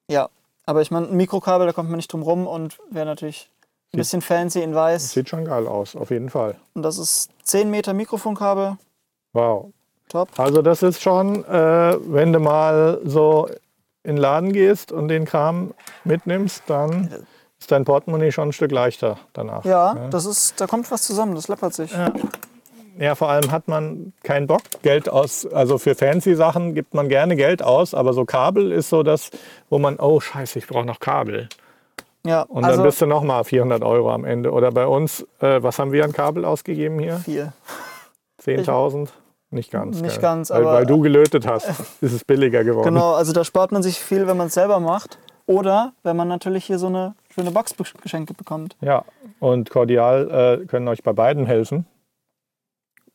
Ja, 0.08 0.28
aber 0.66 0.82
ich 0.82 0.90
meine, 0.90 1.08
ein 1.08 1.16
Mikrokabel, 1.16 1.66
da 1.66 1.72
kommt 1.72 1.90
man 1.90 1.96
nicht 1.96 2.12
drum 2.12 2.22
rum 2.22 2.46
und 2.46 2.78
wäre 2.90 3.06
natürlich 3.06 3.50
ein 3.92 3.98
bisschen 3.98 4.22
fancy 4.22 4.62
in 4.62 4.74
weiß. 4.74 5.12
Sieht 5.12 5.28
schon 5.28 5.44
geil 5.44 5.66
aus, 5.66 5.94
auf 5.94 6.10
jeden 6.10 6.30
Fall. 6.30 6.56
Und 6.74 6.82
das 6.82 6.98
ist 6.98 7.30
10 7.44 7.70
Meter 7.70 7.92
Mikrofonkabel. 7.92 8.76
Wow. 9.32 9.72
Top. 10.08 10.28
Also 10.38 10.62
das 10.62 10.82
ist 10.82 11.02
schon, 11.02 11.44
äh, 11.44 11.96
wenn 12.00 12.32
du 12.32 12.38
mal 12.38 13.00
so 13.04 13.48
in 14.04 14.16
den 14.16 14.22
Laden 14.22 14.52
gehst 14.52 14.92
und 14.92 15.08
den 15.08 15.24
Kram 15.24 15.74
mitnimmst, 16.04 16.62
dann 16.66 17.10
ist 17.58 17.72
dein 17.72 17.84
Portemonnaie 17.84 18.30
schon 18.30 18.50
ein 18.50 18.52
Stück 18.52 18.70
leichter 18.70 19.18
danach. 19.32 19.64
Ja, 19.64 20.08
das 20.10 20.26
ist, 20.26 20.60
da 20.60 20.66
kommt 20.66 20.90
was 20.90 21.02
zusammen, 21.02 21.34
das 21.34 21.48
läppert 21.48 21.74
sich. 21.74 21.90
Ja. 21.90 22.12
Ja, 22.96 23.16
vor 23.16 23.28
allem 23.28 23.50
hat 23.50 23.66
man 23.66 24.12
keinen 24.22 24.46
Bock, 24.46 24.62
Geld 24.82 25.08
aus. 25.08 25.46
Also 25.46 25.78
für 25.78 25.96
fancy 25.96 26.36
Sachen 26.36 26.74
gibt 26.74 26.94
man 26.94 27.08
gerne 27.08 27.34
Geld 27.34 27.60
aus, 27.60 27.92
aber 27.92 28.12
so 28.12 28.24
Kabel 28.24 28.70
ist 28.70 28.88
so 28.88 29.02
das, 29.02 29.30
wo 29.68 29.80
man, 29.80 29.98
oh 29.98 30.20
Scheiße, 30.20 30.60
ich 30.60 30.68
brauche 30.68 30.84
noch 30.84 31.00
Kabel. 31.00 31.48
Ja, 32.24 32.42
Und 32.42 32.64
also 32.64 32.76
dann 32.78 32.86
bist 32.86 33.00
du 33.00 33.06
noch 33.06 33.22
mal 33.22 33.42
400 33.42 33.82
Euro 33.82 34.12
am 34.12 34.24
Ende. 34.24 34.52
Oder 34.52 34.70
bei 34.70 34.86
uns, 34.86 35.26
äh, 35.40 35.60
was 35.62 35.78
haben 35.80 35.90
wir 35.90 36.04
an 36.04 36.12
Kabel 36.12 36.44
ausgegeben 36.44 37.00
hier? 37.00 37.16
viel. 37.16 37.52
10.000? 38.42 39.08
Nicht 39.54 39.70
ganz. 39.70 40.00
Nicht 40.02 40.14
gell? 40.14 40.20
ganz, 40.22 40.50
weil, 40.50 40.62
aber- 40.62 40.72
weil 40.74 40.86
du 40.86 41.00
gelötet 41.00 41.46
hast, 41.46 41.68
ist 42.00 42.12
es 42.12 42.24
billiger 42.24 42.64
geworden. 42.64 42.86
Genau, 42.92 43.12
also 43.14 43.32
da 43.32 43.44
spart 43.44 43.72
man 43.72 43.82
sich 43.82 43.98
viel, 43.98 44.26
wenn 44.26 44.36
man 44.36 44.48
es 44.48 44.54
selber 44.54 44.80
macht. 44.80 45.18
Oder 45.46 45.92
wenn 46.02 46.16
man 46.16 46.26
natürlich 46.28 46.64
hier 46.64 46.78
so 46.78 46.86
eine 46.86 47.14
schöne 47.34 47.50
Box 47.50 47.74
geschenkt 48.02 48.34
bekommt. 48.36 48.76
Ja, 48.80 49.04
und 49.40 49.68
Cordial 49.70 50.60
äh, 50.62 50.66
können 50.66 50.88
euch 50.88 51.02
bei 51.02 51.12
beiden 51.12 51.44
helfen. 51.46 51.84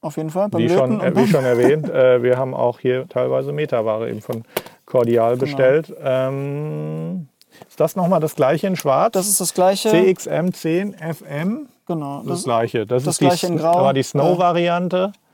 auf 0.02 0.16
jeden 0.18 0.30
Fall. 0.30 0.48
Beim 0.50 0.62
Wie 0.62 0.70
schon, 0.70 1.02
äh, 1.02 1.16
wie 1.16 1.28
schon 1.28 1.44
erwähnt, 1.54 1.90
äh, 1.90 2.22
wir 2.24 2.38
haben 2.38 2.54
auch 2.54 2.80
hier 2.80 3.08
teilweise 3.10 3.52
Meterware 3.52 4.08
eben 4.10 4.22
von 4.22 4.44
Cordial 4.86 5.32
Genau. 5.34 5.42
bestellt. 5.42 5.94
Ähm, 6.02 7.28
ist 7.68 7.80
das 7.80 7.96
nochmal 7.96 8.20
das 8.20 8.36
gleiche 8.36 8.68
in 8.68 8.76
Schwarz? 8.76 9.12
Das 9.14 9.28
ist 9.28 9.42
das 9.42 9.54
gleiche. 9.56 9.90
CXM 9.90 10.52
10 10.54 10.94
FM. 10.94 11.68
Genau. 11.88 12.20
Das 12.20 12.28
Das, 12.28 12.44
gleiche. 12.44 12.86
Das, 12.86 13.04
das 13.04 13.16
ist 13.16 13.22
die, 13.22 13.26
gleiche 13.26 13.48
in 13.48 13.54
Sn- 13.58 13.62
Grau. 13.62 13.76
aber 13.80 13.94
die 13.94 14.04
Snow-Variante. 14.04 15.12
Äh, 15.16 15.29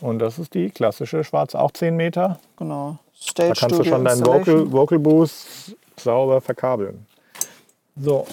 und 0.00 0.18
das 0.18 0.38
ist 0.38 0.54
die 0.54 0.70
klassische 0.70 1.22
Schwarz, 1.22 1.54
auch 1.54 1.70
10 1.70 1.96
Meter. 1.96 2.38
genau. 2.56 2.98
Da 3.12 3.30
Stage 3.30 3.48
kannst 3.48 3.62
du 3.62 3.74
Studio 3.82 3.92
schon 3.94 4.04
deinen. 4.04 4.24
Vocal, 4.26 4.72
Vocal 4.72 4.98
Boost 4.98 5.76
sauber 5.96 6.40
verkabeln. 6.40 7.04
So, 7.96 8.26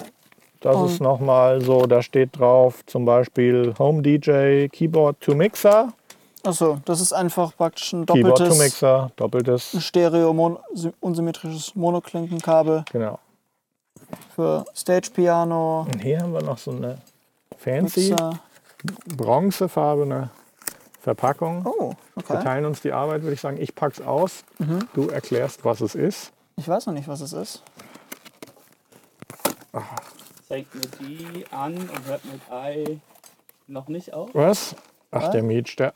das 0.62 0.76
Und- 0.76 0.86
ist 0.92 1.02
nochmal 1.02 1.62
so, 1.62 1.86
da 1.88 2.02
steht 2.04 2.38
drauf 2.40 2.86
zum 2.86 3.04
Beispiel 3.06 3.74
Home 3.80 4.02
DJ 4.04 4.68
Keyboard 4.68 5.20
to 5.22 5.34
Mixer. 5.36 5.92
Achso, 6.44 6.78
das 6.86 7.02
ist 7.02 7.14
einfach 7.14 7.56
praktisch 7.58 7.94
ein 7.94 8.06
Keyboard 8.06 8.38
to 8.38 8.44
doppeltes 8.44 8.58
Mixer, 8.60 9.12
doppeltes, 9.16 9.84
Stereo 9.84 10.32
-mon 10.32 10.58
unsymmetrisches 11.02 11.74
Monoklinkenkabel 11.76 12.86
genau. 12.92 13.18
für 14.36 14.66
Stage 14.76 15.10
Piano, 15.14 15.88
Und 15.92 16.02
hier 16.02 16.20
haben 16.20 16.34
wir 16.34 16.44
noch 16.44 16.60
so 16.60 16.70
eine 16.72 17.00
fancy 17.58 18.10
Mixer. 18.12 18.40
bronzefarbene 19.18 20.30
Verpackung. 21.06 21.64
Oh, 21.68 21.94
Wir 22.16 22.24
okay. 22.36 22.44
teilen 22.44 22.66
uns 22.66 22.82
die 22.82 22.92
Arbeit, 22.92 23.22
würde 23.22 23.36
ich 23.36 23.42
sagen. 23.42 23.58
Ich 23.62 23.76
pack's 23.76 24.02
aus, 24.02 24.44
Mhm. 24.58 24.88
du 24.96 25.08
erklärst, 25.10 25.64
was 25.64 25.80
es 25.82 25.94
ist. 25.94 26.32
Ich 26.56 26.68
weiß 26.68 26.88
noch 26.88 26.94
nicht, 26.96 27.08
was 27.08 27.22
es 27.22 27.32
ist. 27.32 27.62
Zeigt 30.48 30.74
mit 30.74 30.90
I 31.02 31.46
an 31.52 31.76
und 31.76 32.06
hört 32.08 32.26
mit 32.26 32.42
I 32.52 33.00
noch 33.68 33.88
nicht 33.88 34.14
auf. 34.16 34.32
Was? 34.34 34.76
Ach, 35.12 35.22
Was? 35.22 35.30
der 35.32 35.44
Mietsch, 35.44 35.78
der. 35.78 35.94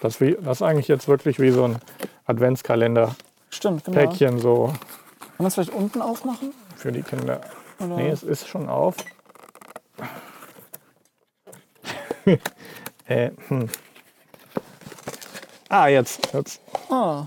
Das, 0.00 0.20
wie, 0.20 0.36
das 0.40 0.58
ist 0.58 0.62
eigentlich 0.62 0.88
jetzt 0.88 1.06
wirklich 1.06 1.38
wie 1.38 1.50
so 1.52 1.64
ein 1.68 1.78
Adventskalender-Päckchen 2.26 3.16
Stimmt, 3.50 3.84
genau. 3.84 4.10
Kann 4.18 4.38
so 4.40 4.72
man 5.38 5.46
es 5.46 5.54
vielleicht 5.54 5.72
unten 5.72 6.02
aufmachen? 6.02 6.52
für 6.76 6.90
die 6.90 7.02
Kinder. 7.02 7.40
Oder? 7.78 7.96
Nee, 7.96 8.08
es 8.10 8.24
ist 8.24 8.48
schon 8.48 8.68
auf. 8.68 8.96
äh, 13.06 13.30
hm. 13.48 13.68
Ah, 15.68 15.88
jetzt. 15.88 16.32
jetzt. 16.32 16.60
Ah, 16.90 17.26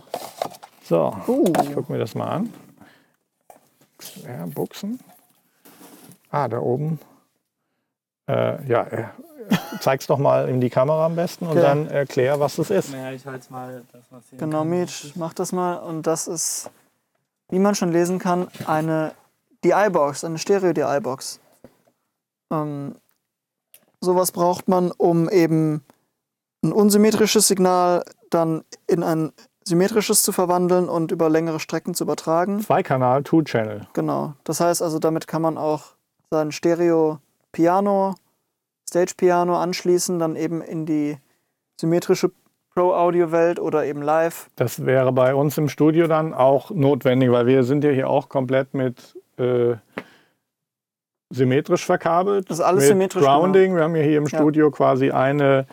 So, 0.83 1.13
uh, 1.27 1.53
ich 1.63 1.73
guck 1.73 1.89
mir 1.89 1.97
das 1.99 2.15
mal 2.15 2.27
an. 2.27 2.53
Ja, 4.25 4.45
Buchsen. 4.45 4.99
Ah, 6.31 6.47
da 6.47 6.59
oben. 6.59 6.99
Äh, 8.27 8.65
ja, 8.67 8.83
äh, 8.83 9.05
zeig's 9.79 10.07
doch 10.07 10.17
mal 10.17 10.49
in 10.49 10.59
die 10.61 10.69
Kamera 10.69 11.05
am 11.05 11.15
besten 11.15 11.45
und 11.45 11.51
Okay. 11.51 11.61
dann 11.61 11.87
erklär, 11.87 12.39
was 12.39 12.57
das 12.57 12.69
ist. 12.69 12.91
Naja, 12.91 13.11
ich 13.11 13.25
halte 13.25 13.51
mal 13.51 13.83
das, 13.91 14.03
was 14.11 14.23
hier. 14.29 14.39
genau, 14.39 14.63
Mitch, 14.65 15.11
mach 15.15 15.33
das 15.33 15.51
mal. 15.51 15.75
Und 15.77 16.03
das 16.07 16.27
ist, 16.27 16.69
wie 17.49 17.59
man 17.59 17.75
schon 17.75 17.91
lesen 17.91 18.19
kann, 18.19 18.47
eine 18.65 19.13
DI-Box, 19.63 20.23
eine 20.25 20.37
Stereo-DI-Box. 20.37 21.39
Ähm, 22.51 22.95
sowas 24.01 24.31
braucht 24.31 24.67
man, 24.67 24.91
um 24.91 25.29
eben 25.29 25.83
ein 26.63 26.71
unsymmetrisches 26.71 27.47
Signal 27.47 28.03
dann 28.29 28.63
in 28.87 29.03
ein 29.03 29.31
symmetrisches 29.63 30.23
zu 30.23 30.31
verwandeln 30.31 30.89
und 30.89 31.11
über 31.11 31.29
längere 31.29 31.59
Strecken 31.59 31.93
zu 31.93 32.05
übertragen. 32.05 32.61
Zweikanal, 32.61 33.23
Two-Channel. 33.23 33.87
Genau. 33.93 34.33
Das 34.43 34.59
heißt 34.59 34.81
also, 34.81 34.99
damit 34.99 35.27
kann 35.27 35.41
man 35.41 35.57
auch 35.57 35.95
sein 36.29 36.51
Stereo-Piano, 36.51 38.15
Stage-Piano 38.89 39.57
anschließen, 39.57 40.19
dann 40.19 40.35
eben 40.35 40.61
in 40.61 40.85
die 40.85 41.17
symmetrische 41.79 42.31
Pro-Audio-Welt 42.73 43.59
oder 43.59 43.85
eben 43.85 44.01
live. 44.01 44.49
Das 44.55 44.85
wäre 44.85 45.11
bei 45.11 45.35
uns 45.35 45.57
im 45.57 45.67
Studio 45.67 46.07
dann 46.07 46.33
auch 46.33 46.71
notwendig, 46.71 47.31
weil 47.31 47.47
wir 47.47 47.63
sind 47.63 47.83
ja 47.83 47.89
hier 47.89 48.09
auch 48.09 48.29
komplett 48.29 48.73
mit 48.73 49.17
äh, 49.37 49.75
symmetrisch 51.29 51.85
verkabelt. 51.85 52.49
Das 52.49 52.59
ist 52.59 52.63
alles 52.65 52.81
mit 52.83 52.87
symmetrisch, 52.89 53.23
genau. 53.23 53.39
Grounding. 53.41 53.75
Wir 53.75 53.83
haben 53.83 53.95
ja 53.95 54.03
hier 54.03 54.17
im 54.17 54.25
Ja. 54.25 54.37
Studio 54.39 54.71
quasi 54.71 55.11
eine, 55.11 55.65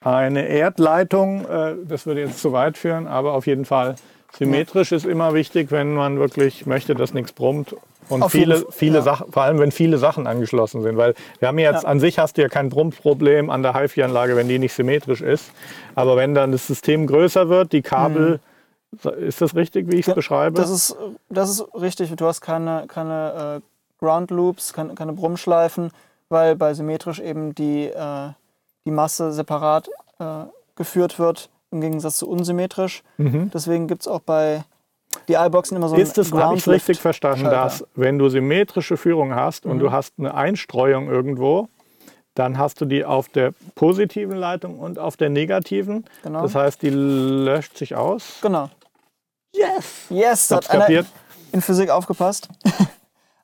eine 0.00 0.46
Erdleitung. 0.46 1.44
Äh, 1.48 1.74
das 1.84 2.06
würde 2.06 2.20
jetzt 2.22 2.40
zu 2.40 2.52
weit 2.52 2.78
führen, 2.78 3.06
aber 3.06 3.32
auf 3.34 3.46
jeden 3.46 3.64
Fall 3.64 3.96
symmetrisch 4.36 4.92
ist 4.92 5.06
immer 5.06 5.34
wichtig, 5.34 5.70
wenn 5.70 5.94
man 5.94 6.18
wirklich 6.18 6.66
möchte, 6.66 6.94
dass 6.94 7.14
nichts 7.14 7.32
brummt. 7.32 7.74
Und 8.10 8.22
Auf 8.22 8.32
viele, 8.32 8.66
viele 8.70 8.96
ja. 8.98 9.02
Sachen, 9.02 9.32
vor 9.32 9.44
allem 9.44 9.58
wenn 9.60 9.72
viele 9.72 9.96
Sachen 9.96 10.26
angeschlossen 10.26 10.82
sind, 10.82 10.98
weil 10.98 11.14
wir 11.38 11.48
haben 11.48 11.58
jetzt 11.58 11.84
Ja. 11.84 11.88
an 11.88 12.00
sich 12.00 12.18
hast 12.18 12.36
du 12.36 12.42
ja 12.42 12.48
kein 12.48 12.68
Brummproblem 12.68 13.48
an 13.48 13.62
der 13.62 13.74
HiFi-Anlage, 13.74 14.36
wenn 14.36 14.46
die 14.46 14.58
nicht 14.58 14.74
symmetrisch 14.74 15.22
ist. 15.22 15.50
Aber 15.94 16.14
wenn 16.16 16.34
dann 16.34 16.52
das 16.52 16.66
System 16.66 17.06
größer 17.06 17.48
wird, 17.48 17.72
die 17.72 17.80
Kabel, 17.80 18.40
ist 19.18 19.40
das 19.40 19.54
richtig, 19.56 19.90
wie 19.90 19.94
ich 19.96 20.00
es 20.02 20.06
Mhm. 20.08 20.10
Ja, 20.10 20.14
beschreibe? 20.16 20.56
Das 20.60 20.68
ist, 20.68 20.94
das 21.30 21.48
ist 21.48 21.64
richtig. 21.74 22.14
Du 22.14 22.26
hast 22.26 22.42
keine, 22.42 22.84
keine 22.88 23.62
äh, 23.62 23.73
Ground 24.04 24.30
Loops, 24.30 24.72
keine, 24.72 24.94
keine 24.94 25.12
Brummschleifen, 25.12 25.90
weil 26.28 26.56
bei 26.56 26.74
symmetrisch 26.74 27.20
eben 27.20 27.54
die, 27.54 27.86
äh, 27.86 28.28
die 28.86 28.90
Masse 28.90 29.32
separat 29.32 29.88
äh, 30.18 30.44
geführt 30.76 31.18
wird, 31.18 31.48
im 31.70 31.80
Gegensatz 31.80 32.18
zu 32.18 32.28
unsymmetrisch. 32.28 33.02
mhm. 33.16 33.50
Deswegen 33.52 33.88
gibt 33.88 34.02
es 34.02 34.08
auch 34.08 34.20
bei 34.20 34.64
die 35.28 35.34
iBoxen 35.34 35.76
immer 35.76 35.88
so 35.88 35.96
Ist 35.96 36.18
es, 36.18 36.32
ich 36.56 36.66
richtig 36.66 37.00
verstanden, 37.00 37.44
dass 37.44 37.84
wenn 37.94 38.18
du 38.18 38.28
symmetrische 38.28 38.96
Führung 38.96 39.34
hast 39.34 39.64
und 39.64 39.76
Mhm. 39.76 39.80
du 39.80 39.92
hast 39.92 40.14
eine 40.18 40.34
Einstreuung 40.34 41.08
irgendwo, 41.08 41.68
dann 42.34 42.58
hast 42.58 42.80
du 42.80 42.84
die 42.84 43.04
auf 43.04 43.28
der 43.28 43.52
positiven 43.76 44.36
Leitung 44.36 44.80
und 44.80 44.98
auf 44.98 45.16
der 45.16 45.30
negativen. 45.30 46.04
Genau. 46.24 46.42
Das 46.42 46.54
heißt, 46.56 46.82
die 46.82 46.90
löscht 46.90 47.76
sich 47.78 47.94
aus. 47.94 48.38
Genau. 48.42 48.70
Yes! 49.54 50.06
Yes, 50.10 50.50
hat 50.50 50.68
einer 50.70 51.04
in 51.52 51.60
Physik 51.62 51.90
aufgepasst. 51.90 52.48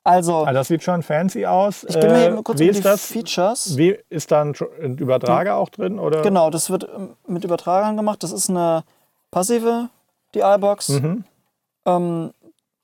also, 0.03 0.45
Ah, 0.45 0.53
das 0.53 0.67
sieht 0.67 0.83
schon 0.83 1.03
fancy 1.03 1.45
aus. 1.45 1.83
ich 1.83 1.99
bin 1.99 2.09
mir 2.11 2.17
Äh, 2.17 2.27
eben 2.27 2.43
kurz 2.43 2.59
wie 2.59 2.67
ist 2.67 2.77
die 2.79 2.83
das? 2.83 3.05
Features. 3.05 3.77
Wie 3.77 3.97
ist 4.09 4.31
da 4.31 4.41
ein, 4.41 4.53
Übertrager 4.97 5.55
auch 5.57 5.69
drin? 5.69 5.99
Oder? 5.99 6.21
Genau, 6.21 6.49
das 6.49 6.69
wird 6.69 6.87
ähm, 6.95 7.15
mit 7.27 7.43
Übertragern 7.43 7.95
gemacht. 7.97 8.23
Das 8.23 8.31
ist 8.31 8.49
eine 8.49 8.83
passive 9.29 9.89
DI-Box. 10.33 10.89
Mhm. 10.89 11.23
Ähm, 11.85 12.31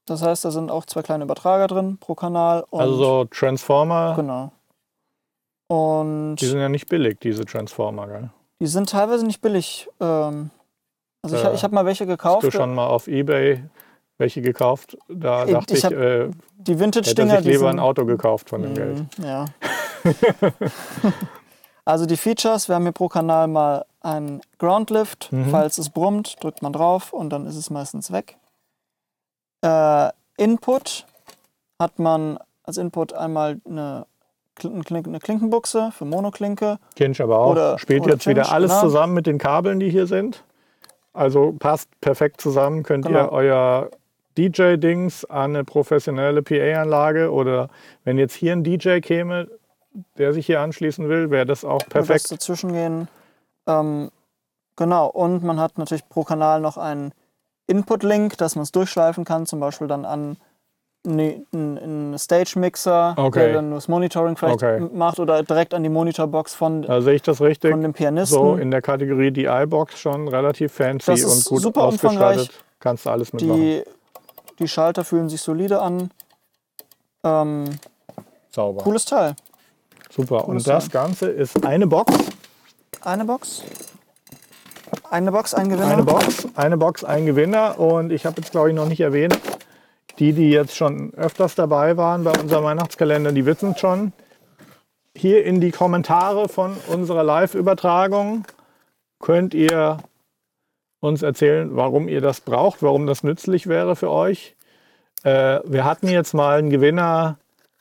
das 0.05 0.21
heißt, 0.21 0.45
da 0.45 0.51
sind 0.51 0.71
auch 0.71 0.85
zwei 0.85 1.01
kleine 1.01 1.23
Übertrager 1.25 1.67
drin 1.67 1.97
pro 1.99 2.15
Kanal. 2.15 2.65
Also 2.71 2.95
so 2.95 3.25
Transformer, 3.25 4.13
Genau. 4.15 4.51
Und 5.69 6.37
die 6.37 6.45
sind 6.45 6.59
ja 6.61 6.69
nicht 6.69 6.87
billig, 6.87 7.19
diese 7.19 7.43
Transformer. 7.45 8.07
Gell? 8.07 8.29
die 8.61 8.67
sind 8.67 8.89
teilweise 8.89 9.25
nicht 9.25 9.41
billig. 9.41 9.87
Ähm, 9.99 10.49
also 11.21 11.35
ich, 11.35 11.43
Äh, 11.43 11.53
ich 11.55 11.63
habe 11.63 11.75
mal 11.75 11.85
welche 11.85 12.05
Hast 12.05 12.09
gekauft. 12.09 12.43
du 12.43 12.51
schon 12.51 12.73
mal 12.73 12.87
auf 12.87 13.07
Ebay 13.07 13.63
welche 14.17 14.41
gekauft? 14.41 14.97
Da 15.07 15.45
Ich- 15.45 15.51
dachte 15.51 15.73
ich 15.75 15.83
ich, 15.83 15.91
äh, 15.91 16.29
Die 16.57 16.71
hätte 16.73 16.79
Vintage-Dinger, 16.79 17.35
sich 17.37 17.45
die 17.45 17.51
lieber 17.51 17.69
ein 17.69 17.79
Auto 17.79 18.05
gekauft 18.05 18.49
von 18.49 18.61
dem 18.63 18.73
Geld. 18.73 18.99
Mhm, 19.17 19.23
Ja. 19.23 19.45
also 21.85 22.05
die 22.05 22.17
Features, 22.17 22.67
wir 22.67 22.75
haben 22.75 22.83
hier 22.83 22.91
pro 22.91 23.07
Kanal 23.07 23.47
mal 23.47 23.85
einen 24.01 24.41
Groundlift. 24.59 25.31
Mhm. 25.31 25.49
Falls 25.49 25.77
es 25.77 25.89
brummt, 25.89 26.35
drückt 26.43 26.61
man 26.61 26.73
drauf 26.73 27.13
und 27.13 27.29
dann 27.29 27.45
ist 27.45 27.55
es 27.55 27.69
meistens 27.69 28.11
weg. 28.11 28.37
Äh, 29.63 30.09
Input 30.37 31.05
hat 31.79 31.99
man 31.99 32.37
als 32.63 32.77
Input 32.77 33.13
einmal 33.13 33.59
eine, 33.65 34.05
eine 34.63 34.83
Klinkenbuchse 35.19 35.91
für 35.91 36.05
Monoklinke. 36.05 36.79
Kinch 36.95 37.21
aber 37.21 37.39
auch. 37.39 37.51
Oder- 37.51 37.79
Spielt 37.79 38.03
oder 38.03 38.13
jetzt 38.13 38.27
wieder 38.27 38.43
Kinch, 38.43 38.53
alles 38.53 38.71
genau. 38.71 38.81
zusammen 38.81 39.13
mit 39.13 39.25
den 39.27 39.37
Kabeln, 39.37 39.79
die 39.79 39.89
hier 39.89 40.07
sind. 40.07 40.43
Also 41.13 41.53
passt 41.57 41.89
perfekt 42.01 42.41
zusammen. 42.41 42.83
Könnt 42.83 43.05
ihr 43.05 43.11
Genau. 43.11 43.29
euer 43.31 43.89
DJ-Dings 44.37 45.25
an 45.25 45.55
eine 45.55 45.63
professionelle 45.63 46.41
PA-Anlage 46.43 47.31
oder 47.31 47.69
wenn 48.03 48.17
jetzt 48.17 48.35
hier 48.35 48.53
ein 48.53 48.63
DJ 48.63 48.99
käme, 48.99 49.47
der 50.17 50.33
sich 50.33 50.45
hier 50.45 50.61
anschließen 50.61 51.09
will, 51.09 51.31
wäre 51.31 51.45
das 51.45 51.65
auch 51.65 51.79
perfekt. 51.89 52.31
dazwischen 52.31 52.71
gehen. 52.71 53.07
Ähm, 53.67 54.11
genau, 54.75 55.07
und 55.07 55.43
man 55.43 55.59
hat 55.59 55.77
natürlich 55.77 56.07
pro 56.07 56.23
Kanal 56.23 56.61
noch 56.61 56.77
einen 56.77 57.11
Input-Link, 57.67 58.37
dass 58.37 58.55
man 58.55 58.63
es 58.63 58.71
durchschleifen 58.71 59.25
kann, 59.25 59.45
zum 59.45 59.59
Beispiel 59.59 59.87
dann 59.87 60.05
an 60.05 60.37
ne- 61.05 61.43
einen 61.53 62.17
Stage-Mixer, 62.17 63.15
Okay. 63.17 63.39
der 63.39 63.53
dann 63.53 63.71
das 63.71 63.87
Monitoring 63.87 64.37
vielleicht 64.37 64.55
Okay. 64.63 64.87
macht 64.93 65.19
oder 65.19 65.41
direkt 65.43 65.73
an 65.73 65.83
die 65.83 65.89
Monitorbox 65.89 66.53
von, 66.53 66.83
Da 66.83 67.01
sehe 67.01 67.15
ich 67.15 67.21
das 67.23 67.41
richtig. 67.41 67.71
von 67.71 67.81
dem 67.81 67.93
Pianisten. 67.93 68.37
So 68.37 68.55
in 68.55 68.71
der 68.71 68.81
Kategorie 68.81 69.31
DI-Box 69.31 69.99
schon 69.99 70.27
relativ 70.27 70.73
fancy 70.73 71.11
und 71.25 71.43
gut 71.45 71.61
super 71.61 71.83
ausgestattet. 71.85 72.51
Kannst 72.79 73.05
du 73.05 73.09
alles 73.09 73.33
mitmachen. 73.33 73.59
die, 73.59 73.83
die 74.59 74.67
Schalter 74.67 75.03
fühlen 75.03 75.29
sich 75.29 75.41
solide 75.41 75.81
an. 75.81 76.11
Ähm, 77.23 77.65
Sauber. 78.51 78.83
cooles 78.83 79.05
Teil. 79.05 79.35
Super. 80.09 80.39
Cooles 80.39 80.65
Und 80.65 80.67
das 80.67 80.89
Teil. 80.89 81.03
Ganze 81.03 81.29
ist 81.29 81.65
eine 81.65 81.87
Box. 81.87 82.13
Eine 83.01 83.25
Box. 83.25 83.63
Eine 85.09 85.31
Box, 85.31 85.53
ein 85.53 85.69
Gewinner. 85.69 85.93
Eine 85.93 86.03
Box, 86.03 86.47
eine 86.55 86.77
Box, 86.77 87.03
ein 87.03 87.25
Gewinner. 87.25 87.79
Und 87.79 88.11
ich 88.11 88.25
habe 88.25 88.41
jetzt, 88.41 88.51
glaube 88.51 88.69
ich, 88.69 88.75
noch 88.75 88.87
nicht 88.87 89.01
erwähnt, 89.01 89.39
die, 90.19 90.33
die 90.33 90.49
jetzt 90.49 90.75
schon 90.75 91.13
öfters 91.13 91.55
dabei 91.55 91.97
waren 91.97 92.23
bei 92.23 92.31
unserem 92.31 92.63
Weihnachtskalender, 92.63 93.31
die 93.31 93.45
wissen 93.45 93.71
es 93.71 93.79
schon. 93.79 94.13
Hier 95.15 95.43
in 95.45 95.61
die 95.61 95.71
Kommentare 95.71 96.47
von 96.47 96.75
unserer 96.87 97.23
Live-Übertragung 97.23 98.45
könnt 99.19 99.53
ihr 99.53 99.97
uns 100.99 101.21
erzählen, 101.21 101.69
warum 101.75 102.07
ihr 102.07 102.21
das 102.21 102.41
braucht, 102.41 102.81
warum 102.81 103.05
das 103.07 103.23
nützlich 103.23 103.67
wäre 103.67 103.95
für 103.95 104.09
euch. 104.09 104.55
Äh, 105.23 105.59
wir 105.65 105.85
hatten 105.85 106.07
jetzt 106.07 106.33
mal 106.33 106.57
einen 106.59 106.69
Gewinner, 106.69 107.37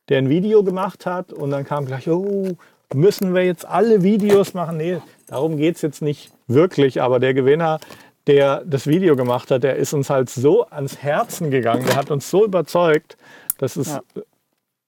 der 0.09 0.19
ein 0.19 0.29
Video 0.29 0.63
gemacht 0.63 1.07
hat 1.07 1.33
und 1.33 1.51
dann 1.51 1.65
kam 1.65 1.87
gleich, 1.87 2.09
oh, 2.09 2.57
müssen 2.95 3.35
wir 3.35 3.45
jetzt 3.45 3.67
alle 3.67 4.03
Videos 4.03 4.55
machen? 4.55 4.77
Nee, 4.77 4.99
darum 5.27 5.57
geht 5.57 5.77
es 5.77 5.83
jetzt 5.83 6.03
nicht 6.03 6.31
wirklich, 6.47 7.03
aber 7.03 7.19
der 7.19 7.35
Gewinner, 7.35 7.81
der 8.27 8.63
das 8.65 8.87
Video 8.87 9.17
gemacht 9.17 9.51
hat, 9.51 9.63
der 9.63 9.77
ist 9.77 9.93
uns 9.93 10.11
halt 10.11 10.31
so 10.31 10.67
ans 10.67 10.99
Herzen 10.99 11.51
gegangen, 11.51 11.85
der 11.87 11.97
hat 11.97 12.11
uns 12.11 12.31
so 12.31 12.45
überzeugt, 12.45 13.17
das 13.59 13.77
ist 13.77 13.89
Ja. 13.89 14.01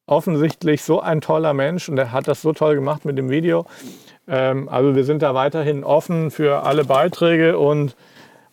offensichtlich 0.06 0.82
so 0.82 1.00
ein 1.00 1.20
toller 1.20 1.54
Mensch 1.54 1.88
und 1.88 1.96
der 1.96 2.12
hat 2.12 2.28
das 2.28 2.42
so 2.42 2.52
toll 2.52 2.74
gemacht 2.74 3.04
mit 3.04 3.18
dem 3.18 3.30
Video. 3.30 3.66
Ähm, 4.26 4.68
also 4.68 4.94
wir 4.94 5.04
sind 5.04 5.22
da 5.22 5.34
weiterhin 5.34 5.84
offen 5.84 6.30
für 6.30 6.62
alle 6.64 6.84
Beiträge 6.84 7.58
und 7.58 7.96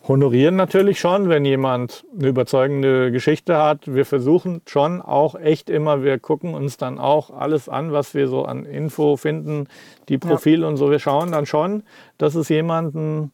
honorieren 0.08 0.56
natürlich 0.56 1.00
schon, 1.00 1.28
wenn 1.28 1.44
jemand 1.44 2.04
eine 2.16 2.28
überzeugende 2.28 3.10
Geschichte 3.10 3.56
hat. 3.56 3.92
Wir 3.92 4.04
versuchen 4.04 4.62
schon 4.66 5.02
auch 5.02 5.34
echt 5.34 5.68
immer, 5.68 6.02
wir 6.02 6.18
gucken 6.18 6.54
uns 6.54 6.76
dann 6.76 6.98
auch 6.98 7.30
alles 7.30 7.68
an, 7.68 7.92
was 7.92 8.14
wir 8.14 8.28
so 8.28 8.44
an 8.44 8.64
Info 8.64 9.16
finden, 9.16 9.68
die 10.08 10.18
Profile 10.18 10.66
und 10.66 10.76
so. 10.76 10.90
Wir 10.90 10.98
schauen 10.98 11.32
dann 11.32 11.46
schon, 11.46 11.82
dass 12.18 12.34
es 12.34 12.48
jemanden 12.48 13.32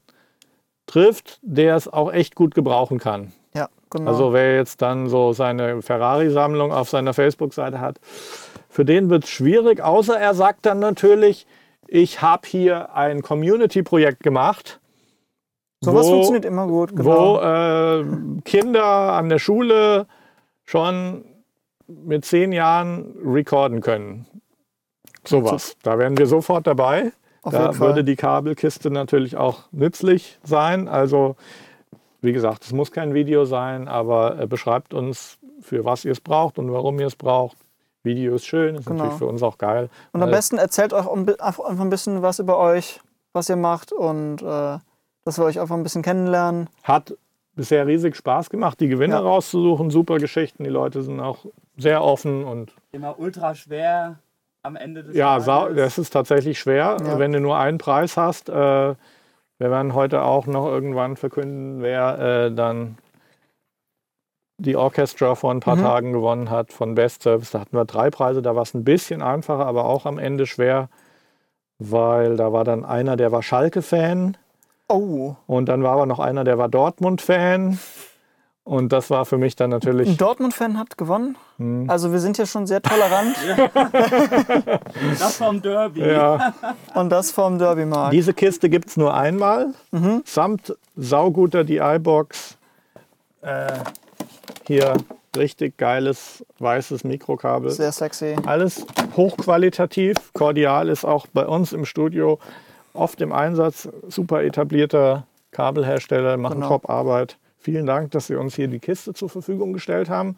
trifft, 0.87 1.39
der 1.43 1.77
es 1.77 1.89
auch 1.89 2.13
echt 2.13 2.35
gut 2.35 2.55
gebrauchen 2.55 2.99
kann. 2.99 3.33
Ja, 3.55 3.69
genau. 3.91 4.11
Also 4.11 4.33
wer 4.33 4.57
jetzt 4.57 4.83
dann 4.83 5.09
so 5.09 5.33
seine 5.33 5.83
Ferrari-Sammlung 5.83 6.73
auf 6.73 6.89
seiner 6.89 7.15
Facebook-Seite 7.15 7.81
hat, 7.81 8.01
für 8.69 8.85
den 8.85 9.11
wird 9.11 9.25
es 9.25 9.31
schwierig, 9.31 9.83
außer 9.83 10.19
er 10.19 10.35
sagt 10.35 10.65
dann 10.65 10.79
natürlich, 10.79 11.47
ich 11.87 12.23
habe 12.23 12.49
hier 12.49 12.95
ein 12.95 13.21
Community-Projekt 13.21 14.23
gemacht, 14.23 14.81
Sowas 15.83 16.09
funktioniert 16.09 16.45
immer 16.45 16.67
gut, 16.67 16.95
genau. 16.95 17.37
wo 17.37 17.41
äh, 17.41 18.41
Kinder 18.45 18.85
an 18.85 19.29
der 19.29 19.39
Schule 19.39 20.07
schon 20.65 21.25
mit 21.87 22.25
zehn 22.25 22.53
Jahren 22.53 23.17
recorden 23.25 23.81
können. 23.81 24.27
Sowas. 25.27 25.77
Da 25.83 25.99
wären 25.99 26.17
wir 26.17 26.27
sofort 26.27 26.67
dabei. 26.67 27.13
Auf 27.43 27.53
da 27.53 27.79
würde 27.79 28.05
die 28.05 28.15
Kabelkiste 28.17 28.91
natürlich 28.91 29.37
auch 29.37 29.65
nützlich 29.73 30.39
sein. 30.45 30.87
Also, 30.87 31.35
wie 32.21 32.33
gesagt, 32.33 32.65
es 32.65 32.73
muss 32.73 32.93
kein 32.93 33.15
Video 33.15 33.45
sein, 33.45 33.89
aber 33.89 34.39
äh, 34.39 34.47
beschreibt 34.47 34.95
uns, 34.95 35.39
für 35.61 35.85
was 35.85 36.05
ihr 36.05 36.13
es 36.13 36.21
braucht 36.21 36.59
und 36.59 36.73
warum 36.73 36.99
ihr 37.01 37.07
es 37.07 37.17
braucht. 37.17 37.57
Video 38.05 38.35
ist 38.35 38.47
schön, 38.47 38.77
ist 38.77 38.87
Genau. 38.87 38.99
natürlich 38.99 39.19
für 39.19 39.27
uns 39.27 39.43
auch 39.43 39.59
geil. 39.59 39.89
Und 40.13 40.23
am 40.23 40.31
besten 40.31 40.59
erzählt 40.59 40.93
euch 40.93 41.07
einfach 41.07 41.81
ein 41.81 41.91
bisschen 41.91 42.23
was 42.23 42.39
über 42.41 42.59
euch, 42.59 43.01
was 43.33 43.49
ihr 43.49 43.57
macht 43.57 43.93
und 43.93 44.43
äh, 44.43 44.79
dass 45.25 45.39
wir 45.39 45.45
euch 45.45 45.61
einfach 45.61 45.77
ein 45.77 45.83
bisschen 45.83 46.03
kennenlernen. 46.03 46.69
Hat 46.83 47.15
bisher 47.55 47.87
riesig 47.87 48.17
Spaß 48.17 48.51
gemacht, 48.51 48.81
die 48.81 48.89
Gewinner 48.89 49.17
Ja. 49.17 49.23
rauszusuchen. 49.23 49.91
Super 49.91 50.19
Geschichten. 50.19 50.65
Die 50.65 50.71
Leute 50.71 51.03
sind 51.03 51.21
auch 51.21 51.45
sehr 51.77 52.03
offen 52.03 52.45
und 52.45 52.73
Immer 52.93 53.19
ultra 53.19 53.55
schwer 53.55 54.19
am 54.63 54.77
Ende 54.77 55.03
des 55.05 55.17
ja, 55.17 55.41
sau- 55.41 55.71
das 55.71 55.99
ist 55.99 56.11
tatsächlich 56.11 56.59
schwer, 56.59 56.97
Ja. 57.05 57.19
wenn 57.19 57.33
du 57.33 57.41
nur 57.41 57.57
einen 57.59 57.79
Preis 57.79 58.17
hast. 58.17 58.49
Äh, 58.49 58.53
wir 58.55 58.97
werden 59.71 59.95
heute 59.95 60.23
auch 60.23 60.47
noch 60.47 60.67
irgendwann 60.67 61.17
verkünden, 61.17 61.83
wer 61.83 62.19
äh, 62.19 62.55
dann 62.55 62.99
die 64.59 64.77
Orchestra 64.77 65.35
vor 65.35 65.51
ein 65.51 65.61
paar 65.61 65.77
Mhm. 65.77 65.83
Tagen 65.83 66.13
gewonnen 66.13 66.51
hat 66.51 66.73
von 66.73 66.95
Best 66.95 67.23
Service. 67.23 67.51
Da 67.51 67.61
hatten 67.61 67.77
wir 67.77 67.85
drei 67.85 68.11
Preise, 68.11 68.43
da 68.43 68.55
war 68.55 68.63
es 68.63 68.75
ein 68.75 68.85
bisschen 68.85 69.21
einfacher, 69.23 69.67
aber 69.67 69.85
auch 69.87 70.07
am 70.07 70.19
Ende 70.19 70.47
schwer, 70.47 70.89
weil 71.79 72.37
da 72.37 72.53
war 72.53 72.65
dann 72.65 72.85
einer, 72.85 73.17
der 73.17 73.33
war 73.33 73.43
Schalke-Fan. 73.43 74.37
Oh, 74.89 75.37
Und 75.47 75.67
dann 75.67 75.83
war 75.83 75.93
aber 75.93 76.07
noch 76.07 76.19
einer, 76.19 76.45
der 76.45 76.59
war 76.59 76.69
Dortmund-Fan. 76.69 77.79
Und 78.65 78.93
das 78.93 79.11
war 79.11 79.25
für 79.25 79.39
mich 79.39 79.57
dann 79.57 79.71
ein 79.71 79.71
natürlich. 79.71 80.17
Dortmund-Fan 80.17 80.79
hat 80.79 80.97
gewonnen. 80.97 81.37
Hm. 81.57 81.91
Also 81.91 82.13
wir 82.13 82.21
sind 82.21 82.39
ja 82.39 82.47
schon 82.47 82.67
sehr 82.69 82.81
tolerant 82.81 83.35
Das 85.19 85.37
vom 85.37 85.61
Derby. 85.61 86.01
Ja, 86.01 86.55
und 86.95 87.11
das 87.11 87.33
vom 87.33 87.59
Derby-Markt. 87.59 88.13
diese 88.13 88.33
Kiste 88.35 88.69
gibt 88.71 88.89
es 88.91 88.97
nur 88.97 89.15
einmal. 89.15 89.75
Mhm. 89.91 90.23
Samt 90.25 90.77
sauguter 90.97 91.65
DI-Box. 91.65 92.57
Äh, 93.41 93.73
hier 94.69 94.95
richtig 95.37 95.77
geiles 95.77 96.45
weißes 96.61 97.03
Mikrokabel. 97.03 97.71
Sehr 97.71 97.91
sexy. 97.91 98.37
Alles 98.47 98.87
hochqualitativ. 99.17 100.17
Cordial 100.35 100.89
ist 100.89 101.05
auch 101.05 101.27
bei 101.33 101.47
uns 101.47 101.73
im 101.73 101.85
Studio 101.85 102.39
oft 102.95 103.21
im 103.21 103.33
Einsatz. 103.33 103.89
Super 104.09 104.43
etablierter 104.43 105.27
Kabelhersteller, 105.51 106.37
machen 106.37 106.55
Genau. 106.57 106.69
Top-Arbeit. 106.69 107.37
Vielen 107.59 107.87
Dank, 107.87 108.11
dass 108.13 108.27
Sie 108.27 108.35
uns 108.37 108.55
hier 108.57 108.69
die 108.69 108.79
Kiste 108.81 109.15
zur 109.15 109.29
Verfügung 109.29 109.73
gestellt 109.73 110.09
haben. 110.09 110.37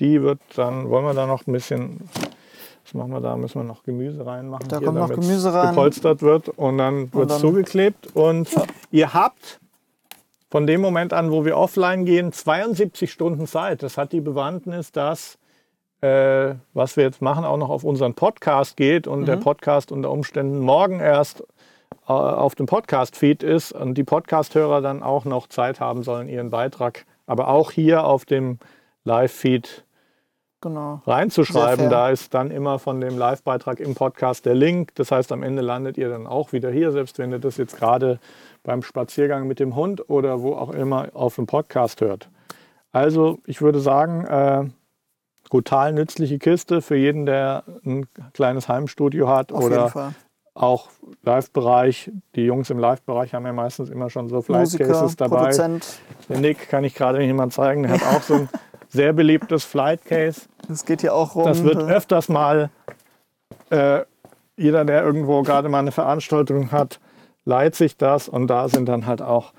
Die 0.00 0.22
wird 0.22 0.40
dann, 0.56 0.88
wollen 0.88 1.04
wir 1.04 1.14
da 1.14 1.26
noch 1.26 1.46
ein 1.46 1.52
bisschen, 1.52 2.00
was 2.84 2.94
machen 2.94 3.10
wir 3.12 3.20
da? 3.20 3.36
Müssen 3.36 3.60
wir 3.60 3.64
noch 3.64 3.82
Gemüse 3.82 4.24
reinmachen? 4.24 4.68
Da 4.68 4.80
kommt 4.80 4.98
noch 4.98 5.10
Gemüse 5.10 5.52
rein. 5.52 5.70
Gepolstert 5.70 6.22
wird 6.22 6.48
und 6.48 6.78
dann 6.78 7.12
wird 7.12 7.30
es 7.30 7.38
zugeklebt. 7.40 8.14
Und 8.14 8.48
ihr 8.90 9.12
habt 9.12 9.60
von 10.50 10.66
dem 10.66 10.80
Moment 10.80 11.12
an, 11.12 11.30
wo 11.30 11.44
wir 11.44 11.56
offline 11.58 12.04
gehen, 12.06 12.32
72 12.32 13.12
Stunden 13.12 13.46
Zeit. 13.46 13.82
Das 13.82 13.98
hat 13.98 14.12
die 14.12 14.20
Bewandtnis, 14.20 14.92
dass 14.92 15.38
äh, 16.00 16.54
was 16.74 16.96
wir 16.96 17.04
jetzt 17.04 17.22
machen, 17.22 17.44
auch 17.44 17.56
noch 17.58 17.70
auf 17.70 17.84
unseren 17.84 18.14
Podcast 18.14 18.76
geht 18.76 19.06
und 19.06 19.20
Mhm. 19.20 19.26
der 19.26 19.36
Podcast 19.36 19.92
unter 19.92 20.10
Umständen 20.10 20.58
morgen 20.58 20.98
erst 20.98 21.44
auf 22.06 22.54
dem 22.54 22.66
Podcast-Feed 22.66 23.42
ist 23.42 23.72
und 23.72 23.94
die 23.94 24.04
Podcast-Hörer 24.04 24.80
dann 24.80 25.02
auch 25.02 25.24
noch 25.24 25.46
Zeit 25.46 25.80
haben 25.80 26.02
sollen, 26.02 26.28
ihren 26.28 26.50
Beitrag, 26.50 27.04
aber 27.26 27.48
auch 27.48 27.70
hier 27.70 28.04
auf 28.04 28.24
dem 28.24 28.58
Live-Feed 29.04 29.84
Genau. 30.62 31.02
Reinzuschreiben. 31.06 31.90
Da 31.90 32.10
ist 32.10 32.32
dann 32.34 32.52
immer 32.52 32.78
von 32.78 33.00
dem 33.00 33.18
Live-Beitrag 33.18 33.80
im 33.80 33.96
Podcast 33.96 34.46
der 34.46 34.54
Link. 34.54 34.94
Das 34.94 35.10
heißt, 35.10 35.32
am 35.32 35.42
Ende 35.42 35.60
landet 35.60 35.98
ihr 35.98 36.08
dann 36.08 36.28
auch 36.28 36.52
wieder 36.52 36.70
hier, 36.70 36.92
selbst 36.92 37.18
wenn 37.18 37.32
ihr 37.32 37.40
das 37.40 37.56
jetzt 37.56 37.76
gerade 37.76 38.20
beim 38.62 38.82
Spaziergang 38.82 39.48
mit 39.48 39.58
dem 39.58 39.74
Hund 39.74 40.08
oder 40.08 40.40
wo 40.40 40.54
auch 40.54 40.70
immer 40.70 41.08
auf 41.14 41.34
dem 41.34 41.46
Podcast 41.46 42.00
hört. 42.00 42.30
Also, 42.92 43.40
ich 43.44 43.60
würde 43.60 43.80
sagen, 43.80 44.24
äh, 44.24 44.64
total 45.50 45.92
nützliche 45.92 46.38
Kiste 46.38 46.80
für 46.80 46.96
jeden, 46.96 47.26
der 47.26 47.64
ein 47.84 48.06
kleines 48.32 48.68
Heimstudio 48.68 49.28
hat 49.28 49.52
Auf 49.52 49.64
oder. 49.64 50.14
Auch 50.54 50.88
Live-Bereich. 51.22 52.10
Die 52.34 52.42
Jungs 52.42 52.70
im 52.70 52.78
Live-Bereich 52.78 53.34
haben 53.34 53.46
ja 53.46 53.52
meistens 53.52 53.88
immer 53.90 54.10
schon 54.10 54.28
so 54.28 54.42
Flight 54.42 54.60
Musiker, 54.60 54.86
Cases 54.86 55.16
dabei. 55.16 55.36
Produzent. 55.36 56.00
Der 56.28 56.38
Nick 56.38 56.68
kann 56.68 56.84
ich 56.84 56.94
gerade 56.94 57.18
nicht 57.18 57.32
mal 57.32 57.50
zeigen. 57.50 57.84
Der 57.84 57.92
hat 57.92 58.02
auch 58.02 58.22
so 58.22 58.34
ein 58.34 58.48
sehr 58.88 59.12
beliebtes 59.12 59.64
Flight 59.64 60.04
Case. 60.04 60.42
Das 60.68 60.84
geht 60.84 61.00
hier 61.00 61.14
auch 61.14 61.34
rum. 61.34 61.44
Das 61.44 61.64
wird 61.64 61.78
öfters 61.78 62.28
mal, 62.28 62.70
äh, 63.70 64.00
jeder, 64.56 64.84
der 64.84 65.02
irgendwo 65.02 65.42
gerade 65.42 65.68
mal 65.68 65.78
eine 65.78 65.92
Veranstaltung 65.92 66.70
hat, 66.70 67.00
leiht 67.44 67.74
sich 67.74 67.96
das 67.96 68.28
und 68.28 68.46
da 68.46 68.68
sind 68.68 68.86
dann 68.88 69.06
halt 69.06 69.22
auch 69.22 69.52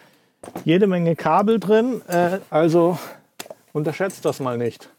jede 0.64 0.88
Menge 0.88 1.16
Kabel 1.16 1.60
drin. 1.60 2.02
Äh, 2.08 2.40
also 2.50 2.98
unterschätzt 3.74 4.26
das 4.26 4.40
mal 4.40 4.58
nicht. 4.58 4.90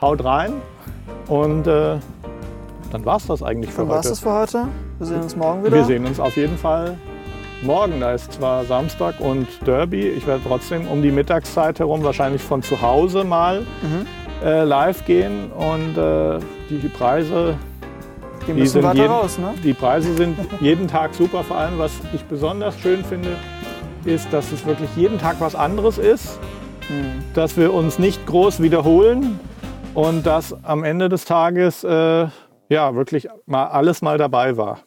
Haut 0.00 0.24
rein 0.24 0.54
und 1.28 1.66
äh, 1.68 1.98
dann 2.92 3.04
war 3.04 3.16
es 3.16 3.26
das 3.26 3.42
eigentlich 3.42 3.70
für 3.72 3.82
Dann 3.82 3.88
war 3.88 4.00
es 4.00 4.04
heute. 4.06 4.10
das 4.10 4.20
für 4.20 4.32
heute. 4.32 4.68
Wir 4.98 5.06
sehen 5.06 5.22
uns 5.22 5.36
morgen 5.36 5.64
wieder. 5.64 5.76
Wir 5.76 5.84
sehen 5.84 6.04
uns 6.06 6.20
auf 6.20 6.36
jeden 6.36 6.58
Fall 6.58 6.96
morgen. 7.62 8.00
Da 8.00 8.12
ist 8.12 8.32
zwar 8.34 8.64
Samstag 8.64 9.18
und 9.20 9.46
Derby. 9.66 10.08
Ich 10.08 10.26
werde 10.26 10.42
trotzdem 10.46 10.86
um 10.88 11.00
die 11.02 11.10
Mittagszeit 11.10 11.78
herum 11.78 12.02
wahrscheinlich 12.04 12.42
von 12.42 12.62
zu 12.62 12.80
Hause 12.82 13.24
mal 13.24 13.60
Mhm. 13.60 14.06
äh, 14.44 14.64
live 14.64 15.04
gehen 15.06 15.50
und 15.52 15.96
äh, 15.96 16.38
die 16.68 16.88
Preise 16.88 17.54
Die 18.46 18.52
die 18.54 18.66
sind 18.66 18.92
jeden- 18.94 19.06
raus, 19.10 19.38
ne? 19.38 19.54
die 19.62 19.72
Preise 19.72 20.14
sind 20.14 20.36
jeden 20.60 20.88
Tag 20.88 21.14
super. 21.14 21.44
Vor 21.44 21.56
allem, 21.56 21.78
was 21.78 21.92
ich 22.12 22.24
besonders 22.24 22.78
schön 22.80 23.04
finde, 23.04 23.30
ist, 24.04 24.32
dass 24.32 24.50
es 24.52 24.66
wirklich 24.66 24.90
jeden 24.96 25.18
Tag 25.18 25.36
was 25.38 25.54
anderes 25.54 25.96
ist, 25.98 26.38
Hm. 26.88 27.22
dass 27.34 27.56
wir 27.56 27.72
uns 27.72 28.00
nicht 28.00 28.26
groß 28.26 28.60
wiederholen 28.60 29.38
und 29.94 30.26
dass 30.26 30.56
am 30.64 30.82
Ende 30.82 31.08
des 31.08 31.24
Tages 31.24 31.84
äh, 31.84 32.26
ja 32.68 32.94
wirklich 32.94 33.28
mal 33.46 33.66
alles 33.66 34.02
mal 34.02 34.18
dabei 34.18 34.56
war. 34.56 34.80